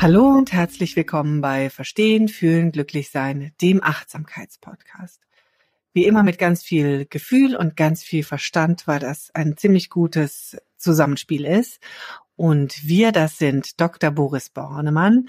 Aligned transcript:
Hallo 0.00 0.28
und 0.28 0.52
herzlich 0.52 0.94
willkommen 0.94 1.40
bei 1.40 1.70
Verstehen, 1.70 2.28
Fühlen, 2.28 2.70
Glücklich 2.70 3.10
Sein, 3.10 3.50
dem 3.60 3.82
Achtsamkeitspodcast. 3.82 5.20
Wie 5.92 6.04
immer 6.04 6.22
mit 6.22 6.38
ganz 6.38 6.62
viel 6.62 7.04
Gefühl 7.06 7.56
und 7.56 7.76
ganz 7.76 8.04
viel 8.04 8.22
Verstand, 8.22 8.86
weil 8.86 9.00
das 9.00 9.32
ein 9.34 9.56
ziemlich 9.56 9.90
gutes 9.90 10.56
Zusammenspiel 10.76 11.44
ist. 11.44 11.80
Und 12.36 12.86
wir, 12.86 13.10
das 13.10 13.38
sind 13.38 13.80
Dr. 13.80 14.12
Boris 14.12 14.50
Bornemann. 14.50 15.28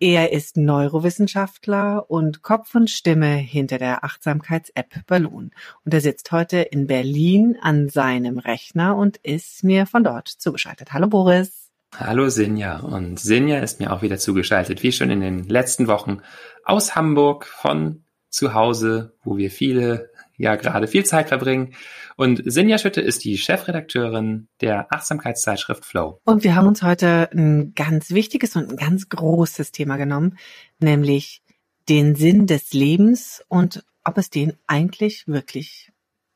Er 0.00 0.32
ist 0.32 0.56
Neurowissenschaftler 0.56 2.10
und 2.10 2.42
Kopf 2.42 2.74
und 2.74 2.90
Stimme 2.90 3.36
hinter 3.36 3.78
der 3.78 4.02
Achtsamkeits-App 4.02 5.06
Balloon. 5.06 5.52
Und 5.84 5.94
er 5.94 6.00
sitzt 6.00 6.32
heute 6.32 6.58
in 6.58 6.88
Berlin 6.88 7.56
an 7.60 7.88
seinem 7.88 8.40
Rechner 8.40 8.96
und 8.96 9.18
ist 9.18 9.62
mir 9.62 9.86
von 9.86 10.02
dort 10.02 10.26
zugeschaltet. 10.26 10.92
Hallo 10.92 11.06
Boris. 11.06 11.67
Hallo 11.96 12.28
Sinja 12.28 12.80
und 12.80 13.18
Sinja 13.18 13.60
ist 13.60 13.80
mir 13.80 13.92
auch 13.92 14.02
wieder 14.02 14.18
zugeschaltet, 14.18 14.82
wie 14.82 14.92
schon 14.92 15.10
in 15.10 15.20
den 15.20 15.44
letzten 15.48 15.88
Wochen 15.88 16.18
aus 16.64 16.94
Hamburg 16.94 17.46
von 17.46 18.04
zu 18.30 18.54
Hause, 18.54 19.14
wo 19.24 19.36
wir 19.36 19.50
viele, 19.50 20.10
ja 20.36 20.56
gerade 20.56 20.86
viel 20.86 21.04
Zeit 21.04 21.28
verbringen. 21.28 21.74
Und 22.16 22.42
Sinja 22.44 22.78
Schütte 22.78 23.00
ist 23.00 23.24
die 23.24 23.38
Chefredakteurin 23.38 24.48
der 24.60 24.92
Achtsamkeitszeitschrift 24.92 25.84
Flow. 25.84 26.20
Und 26.24 26.44
wir 26.44 26.54
haben 26.54 26.68
uns 26.68 26.82
heute 26.82 27.30
ein 27.32 27.72
ganz 27.74 28.10
wichtiges 28.10 28.54
und 28.54 28.70
ein 28.70 28.76
ganz 28.76 29.08
großes 29.08 29.72
Thema 29.72 29.96
genommen, 29.96 30.38
nämlich 30.78 31.42
den 31.88 32.14
Sinn 32.14 32.46
des 32.46 32.72
Lebens 32.72 33.42
und 33.48 33.84
ob 34.04 34.18
es 34.18 34.30
den 34.30 34.52
eigentlich 34.66 35.26
wirklich 35.26 35.90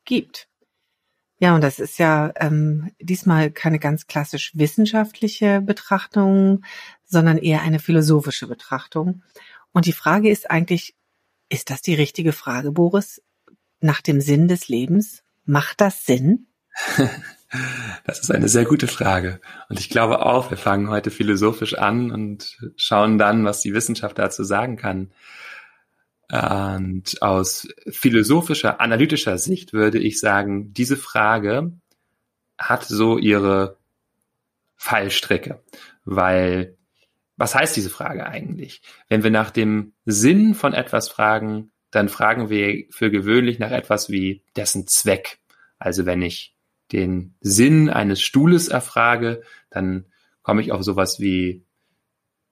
gibt. 0.05 0.49
Ja, 1.43 1.57
und 1.57 1.65
das 1.65 1.81
ist 1.81 1.99
ja 1.99 2.33
ähm, 2.37 2.93
diesmal 3.01 3.51
keine 3.51 3.81
ganz 3.81 4.07
klassisch 4.07 4.53
wissenschaftliche 4.55 5.61
Betrachtung, 5.61 6.65
sondern 7.05 7.37
eher 7.37 7.63
eine 7.63 7.81
philosophische 7.81 8.47
Betrachtung. 8.47 9.25
Und 9.73 9.87
die 9.87 9.93
Frage 9.93 10.31
ist 10.31 10.49
eigentlich, 10.53 10.95
ist 11.49 11.71
das 11.71 11.83
die 11.83 11.97
richtige 11.97 12.31
Frage, 12.31 12.71
Boris? 12.71 13.21
Nach 13.81 14.01
dem 14.01 14.21
Sinn 14.21 14.47
des 14.47 14.69
Lebens? 14.69 15.25
Macht 15.45 15.81
das 15.81 16.07
Sinn? 16.07 16.47
Das 18.07 18.19
ist 18.19 18.31
eine 18.31 18.49
sehr 18.49 18.65
gute 18.65 18.87
Frage. 18.87 19.39
Und 19.69 19.79
ich 19.79 19.91
glaube 19.91 20.25
auch, 20.25 20.49
wir 20.49 20.57
fangen 20.57 20.89
heute 20.89 21.11
philosophisch 21.11 21.75
an 21.75 22.11
und 22.11 22.57
schauen 22.77 23.19
dann, 23.19 23.45
was 23.45 23.61
die 23.61 23.75
Wissenschaft 23.75 24.19
dazu 24.19 24.43
sagen 24.43 24.79
kann. 24.79 25.11
Und 26.31 27.21
aus 27.21 27.69
philosophischer, 27.91 28.81
analytischer 28.81 29.39
Sicht 29.39 29.73
würde 29.73 29.99
ich 29.99 30.19
sagen, 30.19 30.73
diese 30.73 30.97
Frage 30.97 31.73
hat 32.59 32.85
so 32.85 33.19
ihre 33.19 33.77
Fallstrecke, 34.77 35.63
weil 36.05 36.77
was 37.37 37.55
heißt 37.55 37.77
diese 37.77 37.91
Frage 37.91 38.27
eigentlich? 38.27 38.83
Wenn 39.09 39.23
wir 39.23 39.31
nach 39.31 39.51
dem 39.51 39.95
Sinn 40.05 40.55
von 40.55 40.75
etwas 40.75 41.09
fragen, 41.09 41.73
dann 41.91 42.09
fragen 42.09 42.51
wir 42.51 42.85
für 42.91 43.11
gewöhnlich 43.11 43.59
nach 43.59 43.71
etwas 43.71 44.11
wie 44.11 44.43
dessen 44.57 44.87
Zweck. 44.87 45.39
Also 45.79 46.07
wenn 46.07 46.23
ich 46.23 46.55
den 46.93 47.35
Sinn 47.41 47.91
eines 47.91 48.21
Stuhles 48.21 48.69
erfrage, 48.69 49.43
dann 49.71 50.07
komme 50.43 50.63
ich 50.63 50.73
auf 50.73 50.83
sowas 50.83 51.21
wie, 51.21 51.65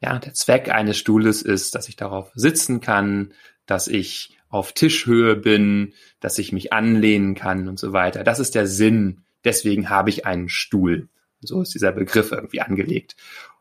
ja, 0.01 0.19
der 0.19 0.35
Zweck 0.35 0.71
eines 0.71 0.99
Stuhles 0.99 1.43
ist, 1.43 1.75
dass 1.75 1.89
ich 1.89 1.97
darauf 1.97 2.31
sitzen 2.35 2.81
kann, 2.81 3.35
dass 3.71 3.89
ich 3.89 4.37
auf 4.49 4.73
Tischhöhe 4.73 5.37
bin, 5.37 5.95
dass 6.19 6.39
ich 6.39 6.53
mich 6.53 6.73
anlehnen 6.73 7.35
kann 7.35 7.69
und 7.69 7.79
so 7.79 7.93
weiter. 7.93 8.25
Das 8.25 8.41
ist 8.41 8.55
der 8.55 8.67
Sinn. 8.67 9.23
Deswegen 9.45 9.89
habe 9.89 10.11
ich 10.11 10.27
einen 10.27 10.49
Stuhl. 10.49 11.09
So 11.41 11.63
ist 11.63 11.73
dieser 11.73 11.93
Begriff 11.93 12.33
irgendwie 12.33 12.61
angelegt. 12.61 13.17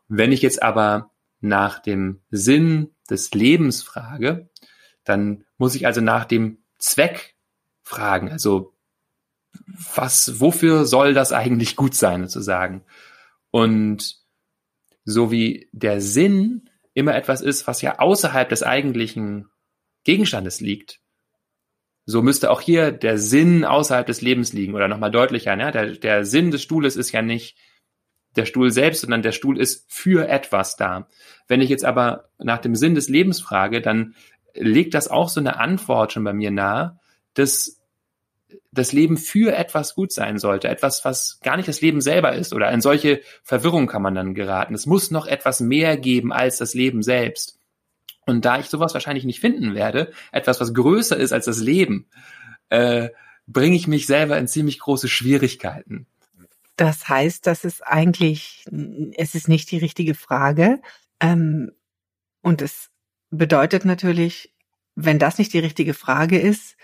Wenn 0.08 0.32
ich 0.32 0.42
jetzt 0.42 0.62
aber 0.62 1.12
nach 1.40 1.78
dem 1.78 2.20
Sinn 2.30 2.90
des 3.08 3.30
Lebens 3.32 3.82
frage, 3.82 4.50
dann 5.04 5.44
muss 5.56 5.74
ich 5.76 5.86
also 5.86 6.00
nach 6.00 6.24
dem 6.24 6.58
Zweck 6.78 7.36
fragen. 7.82 8.28
Also 8.28 8.74
was, 9.94 10.40
wofür 10.40 10.86
soll 10.86 11.14
das 11.14 11.32
eigentlich 11.32 11.76
gut 11.76 11.94
sein, 11.94 12.22
sozusagen? 12.22 12.82
Und 13.50 14.16
so 15.04 15.30
wie 15.30 15.68
der 15.72 16.00
Sinn 16.00 16.68
immer 16.94 17.14
etwas 17.14 17.40
ist, 17.40 17.66
was 17.66 17.80
ja 17.80 17.98
außerhalb 17.98 18.48
des 18.48 18.62
eigentlichen 18.62 19.48
Gegenstandes 20.04 20.60
liegt, 20.60 21.00
so 22.06 22.22
müsste 22.22 22.50
auch 22.50 22.60
hier 22.60 22.92
der 22.92 23.18
Sinn 23.18 23.64
außerhalb 23.64 24.06
des 24.06 24.20
Lebens 24.20 24.52
liegen 24.52 24.74
oder 24.74 24.88
nochmal 24.88 25.10
deutlicher. 25.10 25.54
Ne? 25.56 25.70
Der, 25.70 25.92
der 25.92 26.24
Sinn 26.24 26.50
des 26.50 26.62
Stuhles 26.62 26.96
ist 26.96 27.12
ja 27.12 27.22
nicht 27.22 27.56
der 28.36 28.46
Stuhl 28.46 28.70
selbst, 28.70 29.02
sondern 29.02 29.22
der 29.22 29.32
Stuhl 29.32 29.58
ist 29.58 29.84
für 29.88 30.28
etwas 30.28 30.76
da. 30.76 31.08
Wenn 31.48 31.60
ich 31.60 31.68
jetzt 31.68 31.84
aber 31.84 32.30
nach 32.38 32.58
dem 32.58 32.74
Sinn 32.74 32.94
des 32.94 33.08
Lebens 33.08 33.40
frage, 33.40 33.80
dann 33.80 34.14
legt 34.54 34.94
das 34.94 35.08
auch 35.08 35.28
so 35.28 35.40
eine 35.40 35.58
Antwort 35.58 36.12
schon 36.12 36.24
bei 36.24 36.32
mir 36.32 36.50
nahe, 36.50 36.98
dass 37.34 37.80
das 38.72 38.92
Leben 38.92 39.16
für 39.16 39.54
etwas 39.54 39.94
gut 39.94 40.12
sein 40.12 40.38
sollte, 40.38 40.68
etwas, 40.68 41.04
was 41.04 41.38
gar 41.42 41.56
nicht 41.56 41.68
das 41.68 41.80
Leben 41.80 42.00
selber 42.00 42.34
ist. 42.34 42.52
Oder 42.52 42.70
in 42.72 42.80
solche 42.80 43.20
Verwirrung 43.42 43.86
kann 43.86 44.02
man 44.02 44.14
dann 44.14 44.34
geraten. 44.34 44.74
Es 44.74 44.86
muss 44.86 45.10
noch 45.10 45.26
etwas 45.26 45.60
mehr 45.60 45.96
geben 45.96 46.32
als 46.32 46.58
das 46.58 46.74
Leben 46.74 47.02
selbst. 47.02 47.59
Und 48.26 48.44
da 48.44 48.58
ich 48.58 48.66
sowas 48.66 48.94
wahrscheinlich 48.94 49.24
nicht 49.24 49.40
finden 49.40 49.74
werde, 49.74 50.12
etwas, 50.32 50.60
was 50.60 50.74
größer 50.74 51.16
ist 51.16 51.32
als 51.32 51.46
das 51.46 51.58
Leben, 51.58 52.08
äh, 52.68 53.08
bringe 53.46 53.76
ich 53.76 53.86
mich 53.86 54.06
selber 54.06 54.38
in 54.38 54.46
ziemlich 54.46 54.78
große 54.78 55.08
Schwierigkeiten. 55.08 56.06
Das 56.76 57.08
heißt, 57.08 57.46
das 57.46 57.64
ist 57.64 57.86
eigentlich, 57.86 58.64
es 59.16 59.34
ist 59.34 59.48
nicht 59.48 59.70
die 59.70 59.78
richtige 59.78 60.14
Frage. 60.14 60.80
Ähm, 61.20 61.72
und 62.42 62.62
es 62.62 62.90
bedeutet 63.30 63.84
natürlich, 63.84 64.54
wenn 64.94 65.18
das 65.18 65.38
nicht 65.38 65.52
die 65.52 65.58
richtige 65.58 65.94
Frage 65.94 66.38
ist, 66.38 66.76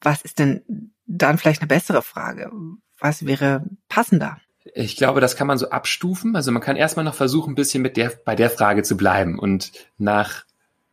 was 0.00 0.22
ist 0.22 0.38
denn 0.38 0.92
dann 1.06 1.38
vielleicht 1.38 1.62
eine 1.62 1.68
bessere 1.68 2.02
Frage? 2.02 2.50
Was 2.98 3.26
wäre 3.26 3.64
passender? 3.88 4.38
Ich 4.74 4.96
glaube, 4.96 5.20
das 5.20 5.34
kann 5.34 5.46
man 5.46 5.58
so 5.58 5.70
abstufen. 5.70 6.36
Also 6.36 6.52
man 6.52 6.62
kann 6.62 6.76
erstmal 6.76 7.04
noch 7.04 7.14
versuchen, 7.14 7.52
ein 7.52 7.56
bisschen 7.56 7.82
mit 7.82 7.96
der, 7.96 8.12
bei 8.24 8.36
der 8.36 8.50
Frage 8.50 8.82
zu 8.82 8.96
bleiben 8.96 9.38
und 9.38 9.72
nach 9.96 10.44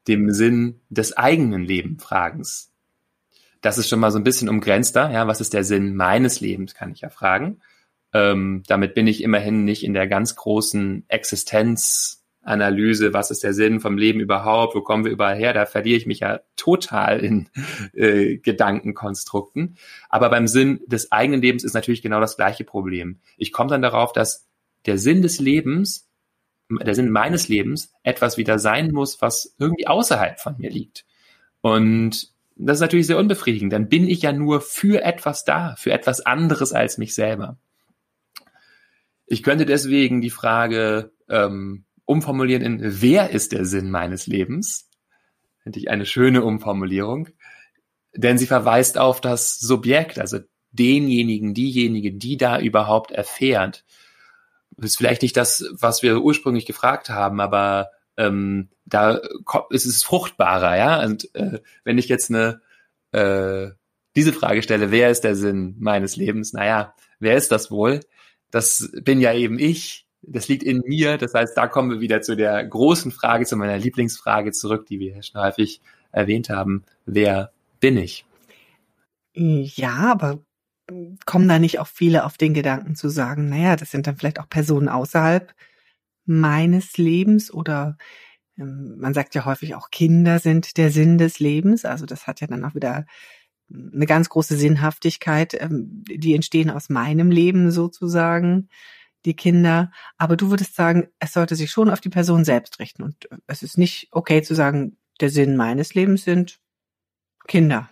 dem 0.08 0.32
Sinn 0.32 0.82
des 0.90 1.18
eigenen 1.18 1.64
Lebenfragens. 1.64 2.72
Das 3.62 3.78
ist 3.78 3.90
schon 3.90 4.00
mal 4.00 4.12
so 4.12 4.20
ein 4.20 4.24
bisschen 4.24 4.50
umgrenzter. 4.50 5.12
Ja, 5.12 5.28
was 5.28 5.42
ist 5.42 5.54
der 5.54 5.64
Sinn 5.64 5.96
meines 5.96 6.40
Lebens, 6.40 6.76
kann 6.76 6.92
ich 6.92 7.02
ja 7.02 7.10
fragen. 7.10 7.62
Ähm, 8.14 8.64
damit 8.68 8.94
bin 8.94 9.08
ich 9.08 9.24
immerhin 9.24 9.66
nicht 9.66 9.84
in 9.84 9.94
der 9.94 10.08
ganz 10.08 10.36
großen 10.36 11.06
Existenzanalyse, 11.08 13.14
was 13.14 13.32
ist 13.32 13.44
der 13.44 13.54
Sinn 13.54 13.80
vom 13.80 13.98
Leben 13.98 14.20
überhaupt, 14.20 14.76
wo 14.76 14.82
kommen 14.82 15.04
wir 15.04 15.12
überall 15.12 15.36
her, 15.36 15.52
da 15.52 15.66
verliere 15.66 15.98
ich 15.98 16.06
mich 16.06 16.20
ja 16.20 16.42
total 16.56 17.20
in 17.20 17.50
äh, 17.94 18.38
Gedankenkonstrukten. 18.38 19.78
Aber 20.10 20.30
beim 20.30 20.48
Sinn 20.48 20.82
des 20.86 21.12
eigenen 21.12 21.42
Lebens 21.42 21.64
ist 21.64 21.74
natürlich 21.74 22.02
genau 22.02 22.22
das 22.22 22.38
gleiche 22.38 22.64
Problem. 22.64 23.20
Ich 23.36 23.52
komme 23.52 23.70
dann 23.70 23.82
darauf, 23.82 24.14
dass 24.14 24.48
der 24.86 24.98
Sinn 24.98 25.22
des 25.22 25.40
Lebens 25.40 26.05
der 26.70 26.96
Sinn 26.96 27.12
meines 27.12 27.48
Lebens 27.48 27.94
etwas 28.04 28.38
wieder 28.38 28.60
sein 28.60 28.92
muss, 28.92 29.22
was 29.22 29.56
irgendwie 29.60 29.88
außerhalb 29.88 30.40
von 30.40 30.56
mir 30.58 30.70
liegt. 30.70 31.06
Und 31.62 32.34
das 32.56 32.78
ist 32.78 32.82
natürlich 32.82 33.08
sehr 33.08 33.18
unbefriedigend. 33.18 33.74
Dann 33.74 33.90
bin 33.90 34.08
ich 34.08 34.22
ja 34.22 34.32
nur 34.32 34.62
für 34.62 35.04
etwas 35.04 35.44
da, 35.44 35.76
für 35.78 35.92
etwas 35.92 36.22
anderes 36.22 36.74
als 36.74 36.98
mich 36.98 37.14
selber. 37.14 37.58
Ich 39.28 39.44
könnte 39.44 39.66
deswegen 39.66 40.22
die 40.22 40.30
Frage 40.30 41.12
ähm, 41.30 41.86
umformulieren 42.06 42.62
in, 42.62 42.80
wer 43.02 43.32
ist 43.32 43.52
der 43.52 43.66
Sinn 43.66 43.90
meines 43.90 44.28
Lebens? 44.28 44.90
Finde 45.64 45.80
ich 45.80 45.90
eine 45.90 46.06
schöne 46.06 46.44
Umformulierung. 46.44 47.30
Denn 48.16 48.38
sie 48.38 48.48
verweist 48.48 48.98
auf 48.98 49.20
das 49.20 49.60
Subjekt, 49.60 50.20
also 50.20 50.40
denjenigen, 50.72 51.54
diejenige, 51.54 52.14
die 52.14 52.38
da 52.38 52.60
überhaupt 52.60 53.12
erfährt. 53.12 53.84
Ist 54.78 54.98
vielleicht 54.98 55.22
nicht 55.22 55.38
das, 55.38 55.66
was 55.72 56.04
wir 56.04 56.22
ursprünglich 56.22 56.66
gefragt 56.66 57.10
haben, 57.10 57.40
aber 57.40 57.92
ähm, 58.18 58.70
da 58.86 59.20
ist 59.70 59.86
es 59.86 60.04
fruchtbarer, 60.04 60.78
ja. 60.78 61.04
Und 61.04 61.34
äh, 61.36 61.60
wenn 61.84 61.98
ich 61.98 62.08
jetzt 62.08 62.30
eine 62.30 62.62
äh, 63.12 63.72
diese 64.16 64.34
Frage 64.34 64.62
stelle, 64.62 64.92
wer 64.92 65.10
ist 65.10 65.24
der 65.24 65.36
Sinn 65.36 65.76
meines 65.80 66.16
Lebens? 66.16 66.54
Naja, 66.54 66.94
wer 67.20 67.36
ist 67.36 67.52
das 67.52 67.72
wohl? 67.72 68.00
Das 68.52 68.90
bin 69.02 69.20
ja 69.20 69.34
eben 69.34 69.60
ich. 69.60 70.06
Das 70.22 70.48
liegt 70.48 70.64
in 70.64 70.82
mir. 70.86 71.18
Das 71.18 71.34
heißt, 71.34 71.56
da 71.56 71.68
kommen 71.68 71.92
wir 71.92 72.00
wieder 72.00 72.22
zu 72.22 72.36
der 72.36 72.64
großen 72.66 73.12
Frage, 73.12 73.46
zu 73.46 73.58
meiner 73.58 73.78
Lieblingsfrage 73.78 74.52
zurück, 74.52 74.86
die 74.88 75.00
wir 75.00 75.22
schon 75.22 75.42
häufig 75.42 75.82
erwähnt 76.12 76.50
haben. 76.50 76.84
Wer 77.06 77.52
bin 77.80 77.98
ich? 77.98 78.26
Ja, 79.34 80.12
aber 80.12 80.40
kommen 81.26 81.48
da 81.48 81.60
nicht 81.60 81.80
auch 81.80 81.88
viele 81.88 82.26
auf 82.26 82.38
den 82.38 82.54
Gedanken 82.54 82.96
zu 82.96 83.10
sagen, 83.10 83.50
naja, 83.50 83.76
das 83.76 83.92
sind 83.92 84.08
dann 84.08 84.18
vielleicht 84.18 84.40
auch 84.40 84.50
Personen 84.50 84.90
außerhalb 84.90 85.54
meines 86.26 86.98
Lebens 86.98 87.52
oder 87.52 87.98
ähm, 88.58 88.98
man 89.00 89.14
sagt 89.14 89.36
ja 89.36 89.46
häufig 89.46 89.76
auch 89.76 89.90
Kinder 89.92 90.40
sind 90.40 90.78
der 90.78 90.92
Sinn 90.92 91.18
des 91.18 91.40
Lebens. 91.40 91.86
Also 91.86 92.06
das 92.06 92.28
hat 92.28 92.42
ja 92.42 92.48
dann 92.48 92.64
auch 92.66 92.76
wieder 92.76 93.06
eine 93.72 94.06
ganz 94.06 94.30
große 94.30 94.58
Sinnhaftigkeit. 94.58 95.56
Ähm, 95.60 96.04
die 96.08 96.36
entstehen 96.36 96.70
aus 96.70 96.90
meinem 96.90 97.32
Leben 97.32 97.72
sozusagen, 97.72 98.70
die 99.26 99.36
Kinder. 99.36 99.92
Aber 100.18 100.38
du 100.38 100.50
würdest 100.50 100.76
sagen, 100.76 101.08
es 101.20 101.34
sollte 101.34 101.56
sich 101.56 101.72
schon 101.72 101.90
auf 101.90 102.02
die 102.02 102.10
Person 102.10 102.46
selbst 102.46 102.80
richten. 102.80 103.04
Und 103.04 103.28
es 103.48 103.64
ist 103.64 103.78
nicht 103.78 104.10
okay 104.12 104.42
zu 104.44 104.56
sagen, 104.56 104.98
der 105.22 105.30
Sinn 105.30 105.56
meines 105.56 105.94
Lebens 105.96 106.24
sind 106.24 106.60
Kinder. 107.48 107.90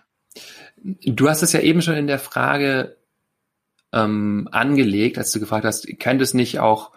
Du 0.76 1.28
hast 1.28 1.42
es 1.42 1.52
ja 1.52 1.60
eben 1.60 1.82
schon 1.82 1.96
in 1.96 2.06
der 2.06 2.18
Frage 2.18 2.96
ähm, 3.92 4.48
angelegt, 4.50 5.18
als 5.18 5.32
du 5.32 5.40
gefragt 5.40 5.64
hast, 5.64 5.86
könnte 5.98 6.24
es 6.24 6.34
nicht 6.34 6.58
auch 6.58 6.92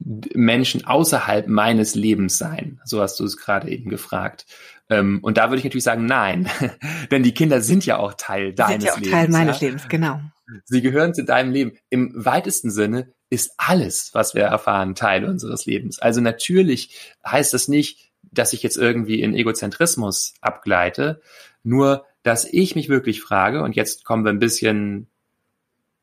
Menschen 0.00 0.84
außerhalb 0.84 1.48
meines 1.48 1.94
Lebens 1.94 2.38
sein? 2.38 2.80
So 2.84 3.00
hast 3.00 3.18
du 3.20 3.24
es 3.24 3.36
gerade 3.36 3.70
eben 3.70 3.90
gefragt. 3.90 4.46
Ähm, 4.90 5.20
und 5.22 5.36
da 5.36 5.48
würde 5.48 5.58
ich 5.58 5.64
natürlich 5.64 5.84
sagen, 5.84 6.06
nein, 6.06 6.48
denn 7.10 7.22
die 7.22 7.34
Kinder 7.34 7.60
sind 7.60 7.86
ja 7.86 7.98
auch 7.98 8.14
Teil 8.14 8.52
deines 8.52 8.82
Lebens. 8.82 8.82
Sind 8.82 8.84
ja 8.84 8.92
auch 8.92 8.98
Lebens, 8.98 9.12
Teil 9.12 9.28
meines 9.28 9.60
ja? 9.60 9.66
Lebens, 9.66 9.88
genau. 9.88 10.20
Sie 10.64 10.82
gehören 10.82 11.14
zu 11.14 11.24
deinem 11.24 11.52
Leben. 11.52 11.78
Im 11.88 12.12
weitesten 12.14 12.70
Sinne 12.70 13.12
ist 13.30 13.54
alles, 13.56 14.10
was 14.12 14.34
wir 14.34 14.42
erfahren, 14.42 14.94
Teil 14.94 15.24
unseres 15.24 15.64
Lebens. 15.64 15.98
Also 15.98 16.20
natürlich 16.20 17.14
heißt 17.26 17.54
das 17.54 17.68
nicht, 17.68 18.12
dass 18.22 18.52
ich 18.52 18.62
jetzt 18.62 18.76
irgendwie 18.76 19.20
in 19.20 19.34
Egozentrismus 19.34 20.34
abgleite, 20.40 21.20
nur 21.64 22.04
dass 22.22 22.46
ich 22.50 22.74
mich 22.74 22.88
wirklich 22.88 23.20
frage, 23.20 23.62
und 23.62 23.76
jetzt 23.76 24.04
kommen 24.04 24.24
wir 24.24 24.32
ein 24.32 24.38
bisschen 24.38 25.08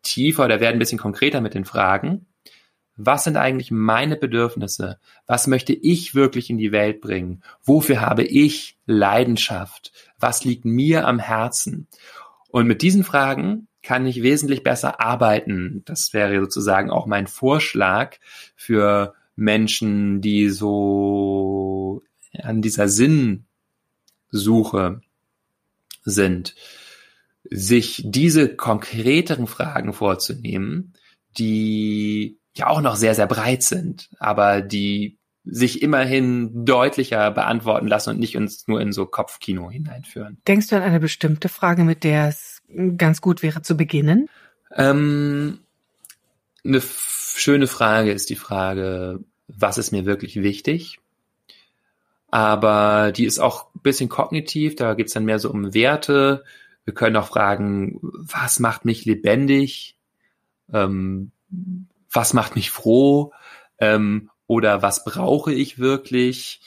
tiefer 0.04 0.46
oder 0.46 0.60
werden 0.60 0.76
ein 0.76 0.80
bisschen 0.80 1.00
konkreter 1.00 1.42
mit 1.42 1.54
den 1.56 1.66
Fragen, 1.66 2.28
was 2.96 3.24
sind 3.24 3.38
eigentlich 3.38 3.72
meine 3.72 4.16
Bedürfnisse? 4.16 5.00
Was 5.26 5.48
möchte 5.48 5.74
ich 5.74 6.14
wirklich 6.14 6.52
in 6.52 6.58
die 6.60 6.72
Welt 6.72 7.02
bringen? 7.02 7.42
Wofür 7.64 8.02
habe 8.02 8.24
ich 8.24 8.78
Leidenschaft? 8.86 9.92
Was 10.20 10.44
liegt 10.44 10.66
mir 10.66 11.08
am 11.08 11.18
Herzen? 11.18 11.88
Und 12.50 12.68
mit 12.68 12.84
diesen 12.84 13.04
Fragen 13.04 13.68
kann 13.82 14.06
ich 14.06 14.22
wesentlich 14.22 14.62
besser 14.62 15.00
arbeiten. 15.02 15.82
Das 15.86 16.14
wäre 16.14 16.40
sozusagen 16.40 16.92
auch 16.92 17.08
mein 17.08 17.26
Vorschlag 17.26 18.18
für 18.56 19.16
Menschen, 19.36 20.22
die 20.22 20.50
so 20.50 22.04
an 22.44 22.62
dieser 22.62 22.88
Sinnsuche 22.88 23.42
sind, 26.04 26.56
sich 27.50 28.04
diese 28.06 28.56
konkreteren 28.56 29.48
Fragen 29.48 29.94
vorzunehmen, 29.94 30.94
die 31.38 32.38
ja 32.56 32.68
auch 32.68 32.82
noch 32.82 32.96
sehr, 32.96 33.16
sehr 33.16 33.28
breit 33.28 33.64
sind, 33.64 34.10
aber 34.20 34.62
die 34.62 35.18
sich 35.44 35.82
immerhin 35.82 36.66
deutlicher 36.66 37.32
beantworten 37.32 37.88
lassen 37.88 38.12
und 38.12 38.20
nicht 38.20 38.38
uns 38.38 38.68
nur 38.68 38.80
in 38.80 38.92
so 38.92 39.06
Kopfkino 39.06 39.72
hineinführen. 39.72 40.38
Denkst 40.48 40.68
du 40.68 40.76
an 40.76 40.84
eine 40.84 41.00
bestimmte 41.00 41.50
Frage, 41.50 41.84
mit 41.84 42.04
der 42.04 42.28
es 42.28 42.62
ganz 42.98 43.22
gut 43.22 43.42
wäre 43.42 43.64
zu 43.64 43.76
beginnen? 43.76 44.30
Ähm, 44.76 45.60
eine 46.64 46.82
schöne 46.82 47.68
Frage 47.68 48.12
ist 48.12 48.30
die 48.30 48.36
Frage, 48.36 49.20
was 49.48 49.78
ist 49.78 49.92
mir 49.92 50.06
wirklich 50.06 50.36
wichtig? 50.42 51.00
Aber 52.30 53.12
die 53.12 53.26
ist 53.26 53.40
auch 53.40 53.71
bisschen 53.84 54.10
kognitiv, 54.10 54.76
da 54.76 54.94
geht's 54.94 55.14
dann 55.14 55.26
mehr 55.26 55.40
so 55.40 55.50
um 55.50 55.74
Werte. 55.74 56.44
Wir 56.86 56.94
können 56.94 57.16
auch 57.16 57.28
fragen, 57.28 58.00
was 58.02 58.60
macht 58.60 58.86
mich 58.86 59.06
lebendig? 59.06 59.98
Ähm, 60.74 61.32
was 62.12 62.34
macht 62.34 62.56
mich 62.56 62.72
froh? 62.72 63.34
Ähm, 63.78 64.30
oder 64.48 64.82
was 64.82 65.06
brauche 65.06 65.54
ich 65.54 65.80
wirklich, 65.80 66.60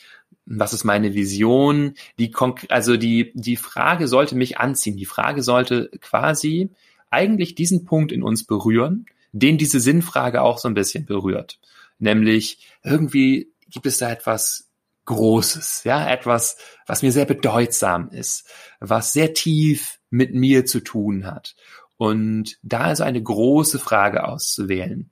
was 0.46 0.72
ist 0.72 0.84
meine 0.84 1.12
Vision, 1.14 1.94
die 2.18 2.32
also 2.70 2.96
die 2.96 3.32
die 3.34 3.56
Frage 3.56 4.08
sollte 4.08 4.36
mich 4.36 4.58
anziehen, 4.58 4.96
die 4.96 5.04
Frage 5.04 5.42
sollte 5.42 5.90
quasi 6.00 6.70
eigentlich 7.10 7.54
diesen 7.54 7.84
Punkt 7.84 8.10
in 8.10 8.22
uns 8.22 8.44
berühren, 8.44 9.04
den 9.32 9.58
diese 9.58 9.80
Sinnfrage 9.80 10.40
auch 10.40 10.56
so 10.56 10.68
ein 10.68 10.74
bisschen 10.74 11.04
berührt, 11.04 11.58
nämlich 11.98 12.66
irgendwie 12.82 13.52
gibt 13.68 13.84
es 13.84 13.98
da 13.98 14.10
etwas 14.10 14.63
Großes, 15.06 15.84
ja, 15.84 16.08
etwas, 16.08 16.56
was 16.86 17.02
mir 17.02 17.12
sehr 17.12 17.26
bedeutsam 17.26 18.08
ist, 18.10 18.50
was 18.80 19.12
sehr 19.12 19.34
tief 19.34 19.98
mit 20.10 20.34
mir 20.34 20.64
zu 20.64 20.80
tun 20.80 21.26
hat. 21.26 21.54
Und 21.96 22.58
da 22.62 22.90
ist 22.90 23.00
eine 23.00 23.22
große 23.22 23.78
Frage 23.78 24.26
auszuwählen. 24.26 25.10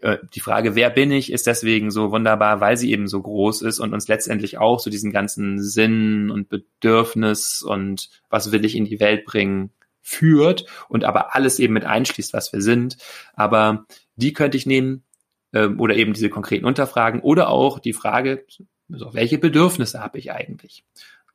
Äh, 0.00 0.18
die 0.34 0.40
Frage, 0.40 0.74
wer 0.74 0.90
bin 0.90 1.10
ich, 1.10 1.32
ist 1.32 1.46
deswegen 1.46 1.90
so 1.90 2.10
wunderbar, 2.10 2.60
weil 2.60 2.76
sie 2.76 2.90
eben 2.90 3.06
so 3.06 3.22
groß 3.22 3.62
ist 3.62 3.78
und 3.78 3.94
uns 3.94 4.08
letztendlich 4.08 4.58
auch 4.58 4.80
so 4.80 4.90
diesen 4.90 5.12
ganzen 5.12 5.62
Sinn 5.62 6.30
und 6.30 6.48
Bedürfnis 6.48 7.62
und 7.62 8.10
was 8.28 8.52
will 8.52 8.64
ich 8.64 8.76
in 8.76 8.84
die 8.84 9.00
Welt 9.00 9.24
bringen 9.24 9.70
führt 10.02 10.66
und 10.88 11.04
aber 11.04 11.34
alles 11.34 11.58
eben 11.58 11.74
mit 11.74 11.84
einschließt, 11.84 12.32
was 12.32 12.52
wir 12.52 12.60
sind. 12.60 12.96
Aber 13.34 13.86
die 14.16 14.32
könnte 14.32 14.56
ich 14.56 14.66
nehmen 14.66 15.04
ähm, 15.52 15.80
oder 15.80 15.96
eben 15.96 16.12
diese 16.12 16.30
konkreten 16.30 16.64
Unterfragen 16.64 17.20
oder 17.20 17.48
auch 17.48 17.78
die 17.78 17.92
Frage, 17.92 18.44
so, 18.88 19.14
welche 19.14 19.38
Bedürfnisse 19.38 20.00
habe 20.00 20.18
ich 20.18 20.32
eigentlich? 20.32 20.84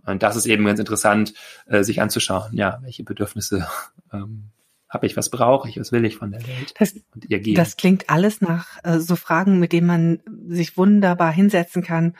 Und 0.05 0.23
das 0.23 0.35
ist 0.35 0.45
eben 0.45 0.65
ganz 0.65 0.79
interessant, 0.79 1.33
äh, 1.67 1.83
sich 1.83 2.01
anzuschauen, 2.01 2.53
ja, 2.53 2.79
welche 2.81 3.03
Bedürfnisse 3.03 3.67
ähm, 4.13 4.49
habe 4.89 5.05
ich, 5.05 5.15
was 5.15 5.29
brauche 5.29 5.69
ich, 5.69 5.79
was 5.79 5.91
will 5.91 6.03
ich 6.03 6.17
von 6.17 6.31
der 6.31 6.45
Welt 6.45 6.73
das, 6.77 6.95
und 7.13 7.29
ihr 7.29 7.39
geben. 7.39 7.55
Das 7.55 7.77
klingt 7.77 8.09
alles 8.09 8.41
nach 8.41 8.77
äh, 8.83 8.99
so 8.99 9.15
Fragen, 9.15 9.59
mit 9.59 9.71
denen 9.71 9.87
man 9.87 10.19
sich 10.47 10.75
wunderbar 10.75 11.31
hinsetzen 11.31 11.81
kann 11.81 12.15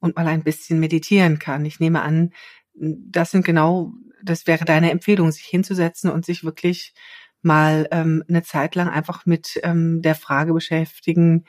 und 0.00 0.16
mal 0.16 0.26
ein 0.26 0.42
bisschen 0.42 0.80
meditieren 0.80 1.38
kann. 1.38 1.64
Ich 1.66 1.78
nehme 1.78 2.02
an, 2.02 2.32
das 2.74 3.32
sind 3.32 3.44
genau, 3.44 3.92
das 4.22 4.46
wäre 4.46 4.64
deine 4.64 4.90
Empfehlung, 4.90 5.30
sich 5.30 5.44
hinzusetzen 5.44 6.10
und 6.10 6.24
sich 6.24 6.42
wirklich 6.42 6.94
mal 7.42 7.86
ähm, 7.90 8.24
eine 8.28 8.42
Zeit 8.42 8.74
lang 8.74 8.88
einfach 8.88 9.26
mit 9.26 9.60
ähm, 9.62 10.00
der 10.00 10.14
Frage 10.14 10.54
beschäftigen, 10.54 11.44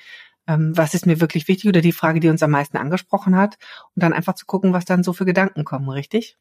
was 0.48 0.94
ist 0.94 1.06
mir 1.06 1.20
wirklich 1.20 1.48
wichtig 1.48 1.70
oder 1.70 1.82
die 1.82 1.92
Frage, 1.92 2.20
die 2.20 2.30
uns 2.30 2.42
am 2.42 2.52
meisten 2.52 2.78
angesprochen 2.78 3.36
hat 3.36 3.58
und 3.96 4.04
dann 4.04 4.14
einfach 4.14 4.36
zu 4.36 4.46
gucken, 4.46 4.74
was 4.74 4.86
dann 4.86 5.04
so 5.04 5.14
für 5.14 5.26
Gedanken 5.26 5.66
kommen, 5.66 5.90
richtig? 5.90 6.38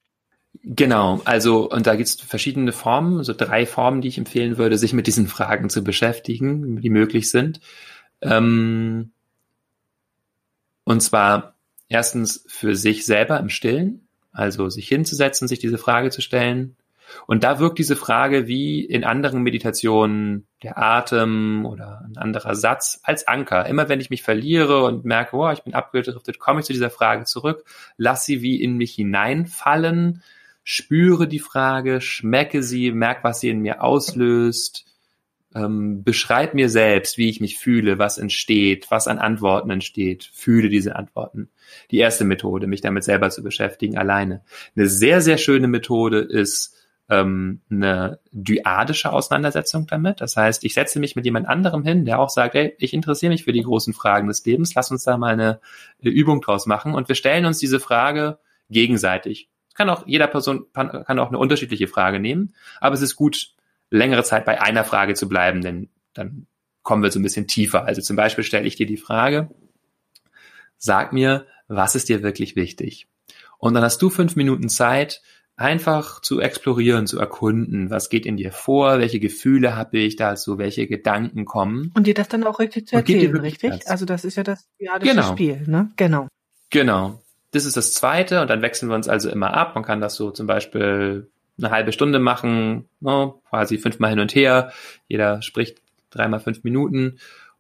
Genau, 0.63 1.21
also 1.25 1.69
und 1.71 1.87
da 1.87 1.97
gibt 1.97 2.09
es 2.09 2.15
verschiedene 2.21 2.73
Formen, 2.73 3.23
so 3.25 3.35
drei 3.35 3.67
Formen, 3.67 4.01
die 4.01 4.09
ich 4.09 4.19
empfehlen 4.19 4.59
würde, 4.59 4.79
sich 4.79 4.93
mit 4.93 5.07
diesen 5.07 5.27
Fragen 5.27 5.69
zu 5.69 5.85
beschäftigen, 5.85 6.81
die 6.81 6.91
möglich 6.91 7.31
sind. 7.31 7.61
Ähm, 8.23 9.11
und 10.85 11.01
zwar 11.01 11.57
erstens 11.89 12.45
für 12.47 12.77
sich 12.77 13.05
selber 13.05 13.39
im 13.39 13.49
Stillen, 13.49 14.07
also 14.33 14.69
sich 14.69 14.89
hinzusetzen, 14.89 15.49
sich 15.49 15.59
diese 15.59 15.79
Frage 15.79 16.11
zu 16.11 16.21
stellen. 16.21 16.77
Und 17.27 17.45
da 17.45 17.59
wirkt 17.59 17.79
diese 17.79 17.97
Frage 17.97 18.47
wie 18.47 18.85
in 18.85 19.05
anderen 19.05 19.43
Meditationen 19.43 20.47
der 20.63 20.79
Atem 20.79 21.67
oder 21.67 22.05
ein 22.07 22.17
anderer 22.17 22.55
Satz 22.55 23.01
als 23.03 23.29
Anker. 23.29 23.67
Immer 23.67 23.89
wenn 23.89 24.01
ich 24.01 24.11
mich 24.11 24.23
verliere 24.23 24.85
und 24.85 25.05
merke, 25.05 25.37
oh, 25.37 25.51
ich 25.51 25.63
bin 25.63 25.75
abgedriftet, 25.75 26.39
komme 26.39 26.61
ich 26.61 26.67
zu 26.67 26.73
dieser 26.73 26.91
Frage 26.91 27.25
zurück, 27.25 27.65
lass 27.97 28.25
sie 28.25 28.43
wie 28.43 28.61
in 28.63 28.77
mich 28.77 28.95
hineinfallen 28.95 30.23
spüre 30.69 31.29
die 31.29 31.39
Frage, 31.39 32.01
schmecke 32.01 32.61
sie, 32.61 32.91
merk, 32.91 33.23
was 33.23 33.39
sie 33.39 33.51
in 33.51 33.61
mir 33.61 33.85
auslöst, 33.85 34.85
ähm, 35.55 36.03
beschreib 36.03 36.55
mir 36.55 36.69
selbst, 36.69 37.19
wie 37.19 37.31
ich 37.31 37.41
mich 37.41 37.57
fühle, 37.57 38.01
was 38.01 38.19
entsteht, 38.19 38.91
was 38.91 39.07
an 39.07 39.19
Antworten 39.19 39.71
entsteht, 39.71 40.29
fühle 40.35 40.69
diese 40.69 40.97
Antworten. 40.97 41.51
Die 41.93 41.99
erste 41.99 42.25
Methode, 42.25 42.67
mich 42.67 42.81
damit 42.81 43.05
selber 43.05 43.31
zu 43.31 43.45
beschäftigen, 43.45 43.97
alleine. 43.97 44.43
Eine 44.75 44.89
sehr, 44.89 45.21
sehr 45.21 45.39
schöne 45.39 45.69
Methode 45.69 46.19
ist 46.19 46.75
ähm, 47.09 47.61
eine 47.71 48.19
dyadische 48.33 49.13
Auseinandersetzung 49.13 49.87
damit. 49.87 50.21
Das 50.21 50.37
heißt, 50.37 50.65
ich 50.65 50.75
setze 50.75 50.99
mich 50.99 51.15
mit 51.15 51.25
jemand 51.25 51.47
anderem 51.47 51.85
hin, 51.85 52.05
der 52.05 52.19
auch 52.19 52.31
sagt, 52.31 52.55
hey, 52.55 52.75
ich 52.79 52.93
interessiere 52.93 53.31
mich 53.31 53.45
für 53.45 53.53
die 53.53 53.63
großen 53.63 53.95
Fragen 53.95 54.27
des 54.29 54.45
Lebens, 54.45 54.75
lass 54.75 54.91
uns 54.91 55.05
da 55.05 55.17
mal 55.17 55.35
eine 55.35 55.61
Übung 56.01 56.41
draus 56.41 56.67
machen 56.67 56.95
und 56.95 57.09
wir 57.09 57.15
stellen 57.15 57.47
uns 57.47 57.59
diese 57.59 57.81
Frage 57.81 58.39
gegenseitig. 58.71 59.49
Kann 59.75 59.91
auch, 59.91 60.07
jeder 60.07 60.27
Person 60.27 60.67
kann 60.73 61.19
auch 61.19 61.29
eine 61.29 61.39
unterschiedliche 61.39 61.87
Frage 61.87 62.19
nehmen, 62.19 62.55
aber 62.81 62.95
es 62.95 63.03
ist 63.03 63.15
gut, 63.15 63.55
längere 63.91 64.25
Zeit 64.25 64.45
bei 64.45 64.61
einer 64.61 64.85
Frage 64.85 65.15
zu 65.15 65.29
bleiben, 65.29 65.61
denn 65.61 65.91
dann 66.15 66.47
kommen 66.83 67.03
wir 67.03 67.11
so 67.11 67.21
ein 67.21 67.23
bisschen 67.23 67.47
tiefer. 67.47 67.85
Also 67.85 68.01
zum 68.01 68.17
Beispiel 68.17 68.43
stelle 68.43 68.67
ich 68.67 68.77
dir 68.77 68.87
die 68.87 68.97
Frage, 68.97 69.51
sag 70.79 71.13
mir, 71.13 71.47
was 71.69 71.95
ist 71.95 72.09
dir 72.09 72.23
wirklich 72.23 72.57
wichtig? 72.57 73.07
Und 73.59 73.75
dann 73.75 73.83
hast 73.83 74.01
du 74.03 74.11
fünf 74.11 74.37
Minuten 74.37 74.69
Zeit, 74.69 75.23
einfach 75.57 76.21
zu 76.21 76.41
explorieren, 76.41 77.07
zu 77.07 77.19
erkunden, 77.19 77.91
was 77.91 78.11
geht 78.11 78.27
in 78.27 78.37
dir 78.37 78.53
vor, 78.53 78.99
welche 78.99 79.19
Gefühle 79.21 79.75
habe 79.75 79.99
ich 79.99 80.17
dazu, 80.17 80.59
welche 80.59 80.87
Gedanken 80.87 81.47
kommen. 81.47 81.93
Und 81.95 82.07
dir 82.07 82.15
das 82.15 82.29
dann 82.29 82.45
auch 82.45 82.59
richtig 82.59 82.89
zu 82.89 82.97
erzählen, 82.97 83.37
richtig? 83.37 83.71
Das. 83.71 83.87
Also 83.87 84.05
das 84.05 84.25
ist 84.25 84.37
ja 84.37 84.43
das 84.43 84.69
ja, 84.79 84.99
das 84.99 85.09
genau. 85.09 85.33
Spiel, 85.33 85.63
ne? 85.67 85.91
Genau. 85.97 86.29
Genau. 86.71 87.23
Das 87.53 87.65
ist 87.65 87.77
das 87.77 87.95
Zweite 87.95 88.43
und 88.43 88.51
dann 88.51 88.61
wechseln 88.61 88.91
wir 88.91 88.97
uns 88.97 89.09
also 89.09 89.31
immer 89.31 89.55
ab. 89.55 89.75
Man 89.75 89.85
kann 89.85 90.01
das 90.01 90.17
so 90.17 90.31
zum 90.31 90.47
Beispiel 90.47 91.31
eine 91.59 91.71
halbe 91.71 91.93
Stunde 91.93 92.19
machen, 92.19 92.87
ne, 93.01 93.33
quasi 93.49 93.79
fünfmal 93.79 94.11
hin 94.11 94.21
und 94.21 94.35
her. 94.35 94.73
Jeder 95.09 95.41
spricht 95.41 95.79
dreimal 96.11 96.41
fünf 96.41 96.65
Minuten. 96.65 97.19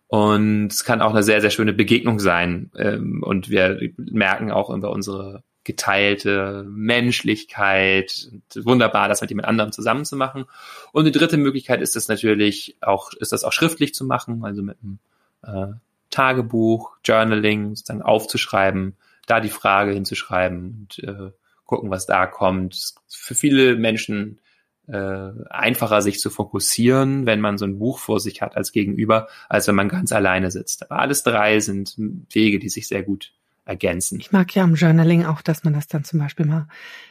Und 0.08 0.68
es 0.68 0.84
kann 0.84 1.00
auch 1.02 1.10
eine 1.10 1.22
sehr, 1.22 1.40
sehr 1.40 1.50
schöne 1.50 1.72
Begegnung 1.72 2.20
sein. 2.20 2.70
Ähm, 2.76 3.22
und 3.22 3.48
wir 3.48 3.80
merken 3.96 4.50
auch 4.50 4.70
über 4.70 4.90
unsere 4.90 5.42
geteilte 5.66 6.64
Menschlichkeit. 6.68 8.30
Wunderbar, 8.54 9.08
das 9.08 9.20
mit 9.20 9.30
jemand 9.30 9.48
anderem 9.48 9.72
zusammen 9.72 10.04
zu 10.04 10.16
machen. 10.16 10.46
Und 10.92 11.04
die 11.06 11.12
dritte 11.12 11.36
Möglichkeit 11.36 11.82
ist 11.82 11.96
es 11.96 12.06
natürlich 12.06 12.76
auch, 12.80 13.12
ist 13.14 13.32
das 13.32 13.42
auch 13.42 13.52
schriftlich 13.52 13.92
zu 13.92 14.04
machen, 14.04 14.44
also 14.44 14.62
mit 14.62 14.78
einem 14.80 14.98
äh, 15.42 15.74
Tagebuch, 16.10 16.96
Journaling, 17.04 17.74
sozusagen 17.74 18.02
aufzuschreiben, 18.02 18.96
da 19.26 19.40
die 19.40 19.50
Frage 19.50 19.92
hinzuschreiben 19.92 20.88
und 20.88 21.04
äh, 21.04 21.32
gucken, 21.64 21.90
was 21.90 22.06
da 22.06 22.26
kommt. 22.26 22.94
Für 23.08 23.34
viele 23.34 23.74
Menschen 23.74 24.38
äh, 24.86 25.30
einfacher, 25.50 26.00
sich 26.00 26.20
zu 26.20 26.30
fokussieren, 26.30 27.26
wenn 27.26 27.40
man 27.40 27.58
so 27.58 27.64
ein 27.64 27.80
Buch 27.80 27.98
vor 27.98 28.20
sich 28.20 28.40
hat 28.40 28.56
als 28.56 28.70
Gegenüber, 28.70 29.26
als 29.48 29.66
wenn 29.66 29.74
man 29.74 29.88
ganz 29.88 30.12
alleine 30.12 30.52
sitzt. 30.52 30.84
Aber 30.84 31.00
alles 31.00 31.24
drei 31.24 31.58
sind 31.58 31.96
Wege, 32.30 32.60
die 32.60 32.68
sich 32.68 32.86
sehr 32.86 33.02
gut 33.02 33.32
ergänzen. 33.66 34.18
Ich 34.20 34.32
mag 34.32 34.54
ja 34.54 34.62
am 34.62 34.74
Journaling 34.74 35.26
auch, 35.26 35.42
dass 35.42 35.64
man 35.64 35.74
das 35.74 35.88
dann 35.88 36.04
zum 36.04 36.20
Beispiel 36.20 36.46
mal 36.46 36.68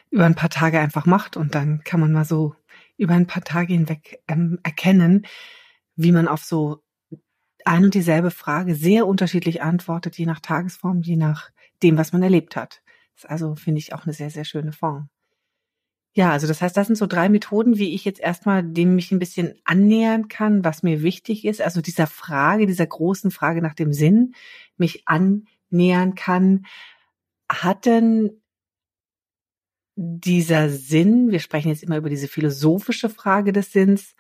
über 0.10 0.26
ein 0.26 0.36
paar 0.36 0.50
Tage 0.50 0.80
einfach 0.80 1.06
macht 1.06 1.38
und 1.38 1.54
dann 1.54 1.84
kann 1.84 2.00
man 2.00 2.12
mal 2.12 2.26
so 2.26 2.56
über 2.98 3.14
ein 3.14 3.28
paar 3.28 3.44
Tage 3.44 3.74
hinweg 3.74 4.22
ähm, 4.28 4.60
erkennen, 4.64 5.28
wie 5.96 6.12
man 6.12 6.28
auf 6.28 6.44
so 6.44 6.82
ein 7.66 7.84
und 7.84 7.94
dieselbe 7.94 8.32
Frage 8.32 8.76
sehr 8.76 9.06
unterschiedlich 9.06 9.62
antwortet, 9.62 10.18
je 10.18 10.26
nach 10.26 10.40
Tagesform, 10.40 11.02
je 11.02 11.18
nach 11.18 11.52
dem, 11.84 11.98
was 11.98 12.14
man 12.14 12.24
erlebt 12.24 12.56
hat. 12.56 12.82
Das 13.16 13.26
ist 13.26 13.30
also, 13.30 13.56
finde 13.56 13.80
ich, 13.80 13.94
auch 13.94 14.06
eine 14.06 14.14
sehr, 14.14 14.30
sehr 14.30 14.46
schöne 14.46 14.72
Form. 14.72 15.10
Ja, 16.14 16.32
also 16.32 16.48
das 16.48 16.62
heißt, 16.62 16.78
das 16.78 16.88
sind 16.88 16.96
so 16.96 17.08
drei 17.08 17.28
Methoden, 17.28 17.78
wie 17.78 17.94
ich 17.94 18.06
jetzt 18.06 18.22
erstmal 18.22 18.64
dem 18.64 18.96
mich 18.96 19.12
ein 19.12 19.20
bisschen 19.20 19.56
annähern 19.66 20.30
kann, 20.30 20.64
was 20.64 20.82
mir 20.82 21.02
wichtig 21.02 21.44
ist. 21.44 21.62
Also 21.62 21.82
dieser 21.82 22.08
Frage, 22.08 22.68
dieser 22.68 22.88
großen 22.88 23.32
Frage 23.32 23.62
nach 23.62 23.74
dem 23.74 23.92
Sinn, 23.92 24.34
mich 24.78 25.06
annähern 25.76 26.16
kann. 26.16 26.66
Hat 27.50 27.86
denn 27.86 28.42
dieser 29.96 30.70
Sinn, 30.70 31.32
wir 31.32 31.40
sprechen 31.40 31.70
jetzt 31.70 31.84
immer 31.84 31.98
über 31.98 32.10
diese 32.10 32.28
philosophische 32.28 33.10
Frage 33.10 33.54
des 33.54 33.72
Sinns, 33.72 34.16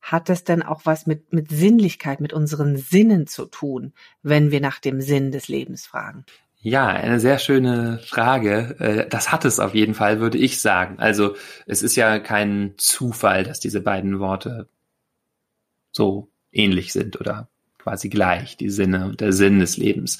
hat 0.00 0.28
das 0.28 0.44
denn 0.44 0.62
auch 0.62 0.82
was 0.84 1.06
mit, 1.06 1.32
mit 1.32 1.50
Sinnlichkeit, 1.50 2.20
mit 2.20 2.32
unseren 2.32 2.76
Sinnen 2.76 3.26
zu 3.26 3.46
tun, 3.46 3.92
wenn 4.22 4.50
wir 4.50 4.60
nach 4.60 4.78
dem 4.78 5.00
Sinn 5.00 5.32
des 5.32 5.48
Lebens 5.48 5.86
fragen? 5.86 6.24
Ja, 6.58 6.86
eine 6.88 7.18
sehr 7.18 7.38
schöne 7.38 7.98
Frage. 8.04 8.76
Äh, 8.78 9.08
das 9.08 9.32
hat 9.32 9.44
es 9.44 9.58
auf 9.58 9.74
jeden 9.74 9.94
Fall, 9.94 10.20
würde 10.20 10.38
ich 10.38 10.60
sagen. 10.60 10.98
Also 10.98 11.34
es 11.66 11.82
ist 11.82 11.96
ja 11.96 12.18
kein 12.18 12.74
Zufall, 12.76 13.42
dass 13.42 13.58
diese 13.58 13.80
beiden 13.80 14.20
Worte 14.20 14.68
so 15.90 16.28
ähnlich 16.52 16.92
sind 16.92 17.20
oder 17.20 17.48
quasi 17.78 18.08
gleich, 18.08 18.56
die 18.56 18.70
Sinne 18.70 19.06
und 19.06 19.20
der 19.20 19.32
Sinn 19.32 19.60
des 19.60 19.76
Lebens. 19.76 20.18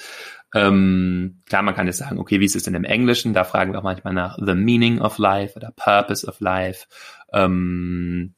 Ähm, 0.57 1.43
klar, 1.45 1.61
man 1.61 1.75
kann 1.75 1.87
jetzt 1.87 1.99
sagen, 1.99 2.19
okay, 2.19 2.41
wie 2.41 2.47
ist 2.47 2.57
es 2.57 2.63
denn 2.63 2.75
im 2.75 2.85
Englischen? 2.85 3.35
Da 3.35 3.45
fragen 3.45 3.73
wir 3.73 3.81
auch 3.81 3.85
manchmal 3.85 4.15
nach 4.15 4.39
the 4.41 4.55
meaning 4.55 5.03
of 5.03 5.19
life 5.19 5.55
oder 5.55 5.71
purpose 5.77 6.27
of 6.27 6.41
life. 6.41 6.87
Ähm, 7.31 8.35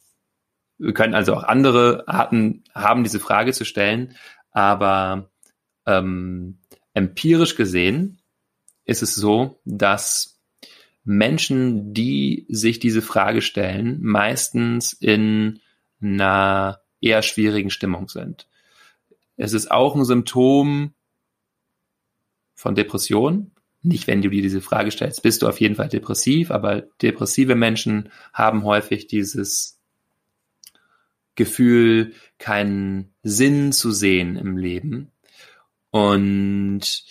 wir 0.79 0.95
können 0.95 1.15
also 1.15 1.35
auch 1.35 1.45
andere 1.45 2.03
Arten 2.09 2.65
haben, 2.75 3.05
diese 3.05 3.21
Frage 3.21 3.53
zu 3.53 3.65
stellen, 3.65 4.17
aber 4.51 5.31
ähm, 5.87 6.59
empirisch 6.93 7.55
gesehen 7.55 8.21
ist 8.85 9.03
es 9.03 9.15
so, 9.15 9.61
dass 9.65 10.41
Menschen, 11.05 11.95
die 11.95 12.47
sich 12.49 12.81
diese 12.81 13.03
Frage 13.03 13.43
stellen, 13.43 13.99
meistens 14.03 14.93
in 14.93 15.61
einer 16.03 16.81
eher 17.01 17.23
schwierigen 17.23 17.71
Stimmung 17.71 18.09
sind. 18.09 18.49
Es 19.37 19.53
ist 19.53 19.71
auch 19.71 19.95
ein 19.95 20.05
Symptom 20.05 20.95
von 22.59 22.75
Depression. 22.75 23.53
Nicht, 23.83 24.09
wenn 24.09 24.21
du 24.21 24.31
dir 24.31 24.43
diese 24.43 24.61
Frage 24.61 24.91
stellst, 24.91 25.23
bist 25.23 25.43
du 25.43 25.49
auf 25.49 25.61
jeden 25.61 25.77
Fall 25.77 25.89
depressiv, 25.89 26.51
aber 26.51 26.83
depressive 27.01 27.55
Menschen 27.55 28.11
haben 28.33 28.65
häufig 28.65 29.07
dieses 29.07 29.79
Gefühl, 31.37 32.15
keinen 32.39 33.15
Sinn 33.23 33.71
zu 33.71 33.93
sehen 33.93 34.35
im 34.35 34.57
Leben 34.57 35.13
und 35.91 37.05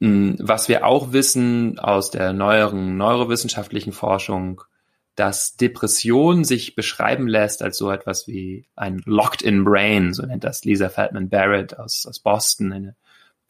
hm, 0.00 0.36
was 0.38 0.68
wir 0.68 0.86
auch 0.86 1.12
wissen 1.12 1.80
aus 1.80 2.12
der 2.12 2.32
neueren 2.32 2.96
neurowissenschaftlichen 2.96 3.92
Forschung, 3.92 4.62
dass 5.16 5.56
Depression 5.56 6.44
sich 6.44 6.76
beschreiben 6.76 7.26
lässt 7.26 7.60
als 7.62 7.76
so 7.76 7.90
etwas 7.90 8.28
wie 8.28 8.68
ein 8.76 9.02
Locked-in 9.04 9.64
Brain, 9.64 10.14
so 10.14 10.24
nennt 10.24 10.44
das 10.44 10.64
Lisa 10.64 10.88
Feldman 10.88 11.28
Barrett 11.28 11.76
aus, 11.76 12.06
aus 12.06 12.20
Boston, 12.20 12.72
eine 12.72 12.96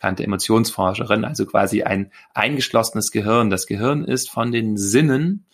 bekannte 0.01 0.25
Emotionsforscherin, 0.25 1.27
also 1.27 1.45
quasi 1.45 1.83
ein 1.83 2.11
eingeschlossenes 2.33 3.11
Gehirn. 3.11 3.51
Das 3.51 3.67
Gehirn 3.67 4.05
ist 4.05 4.31
von 4.31 4.51
den 4.51 4.79
Sinnen 4.79 5.45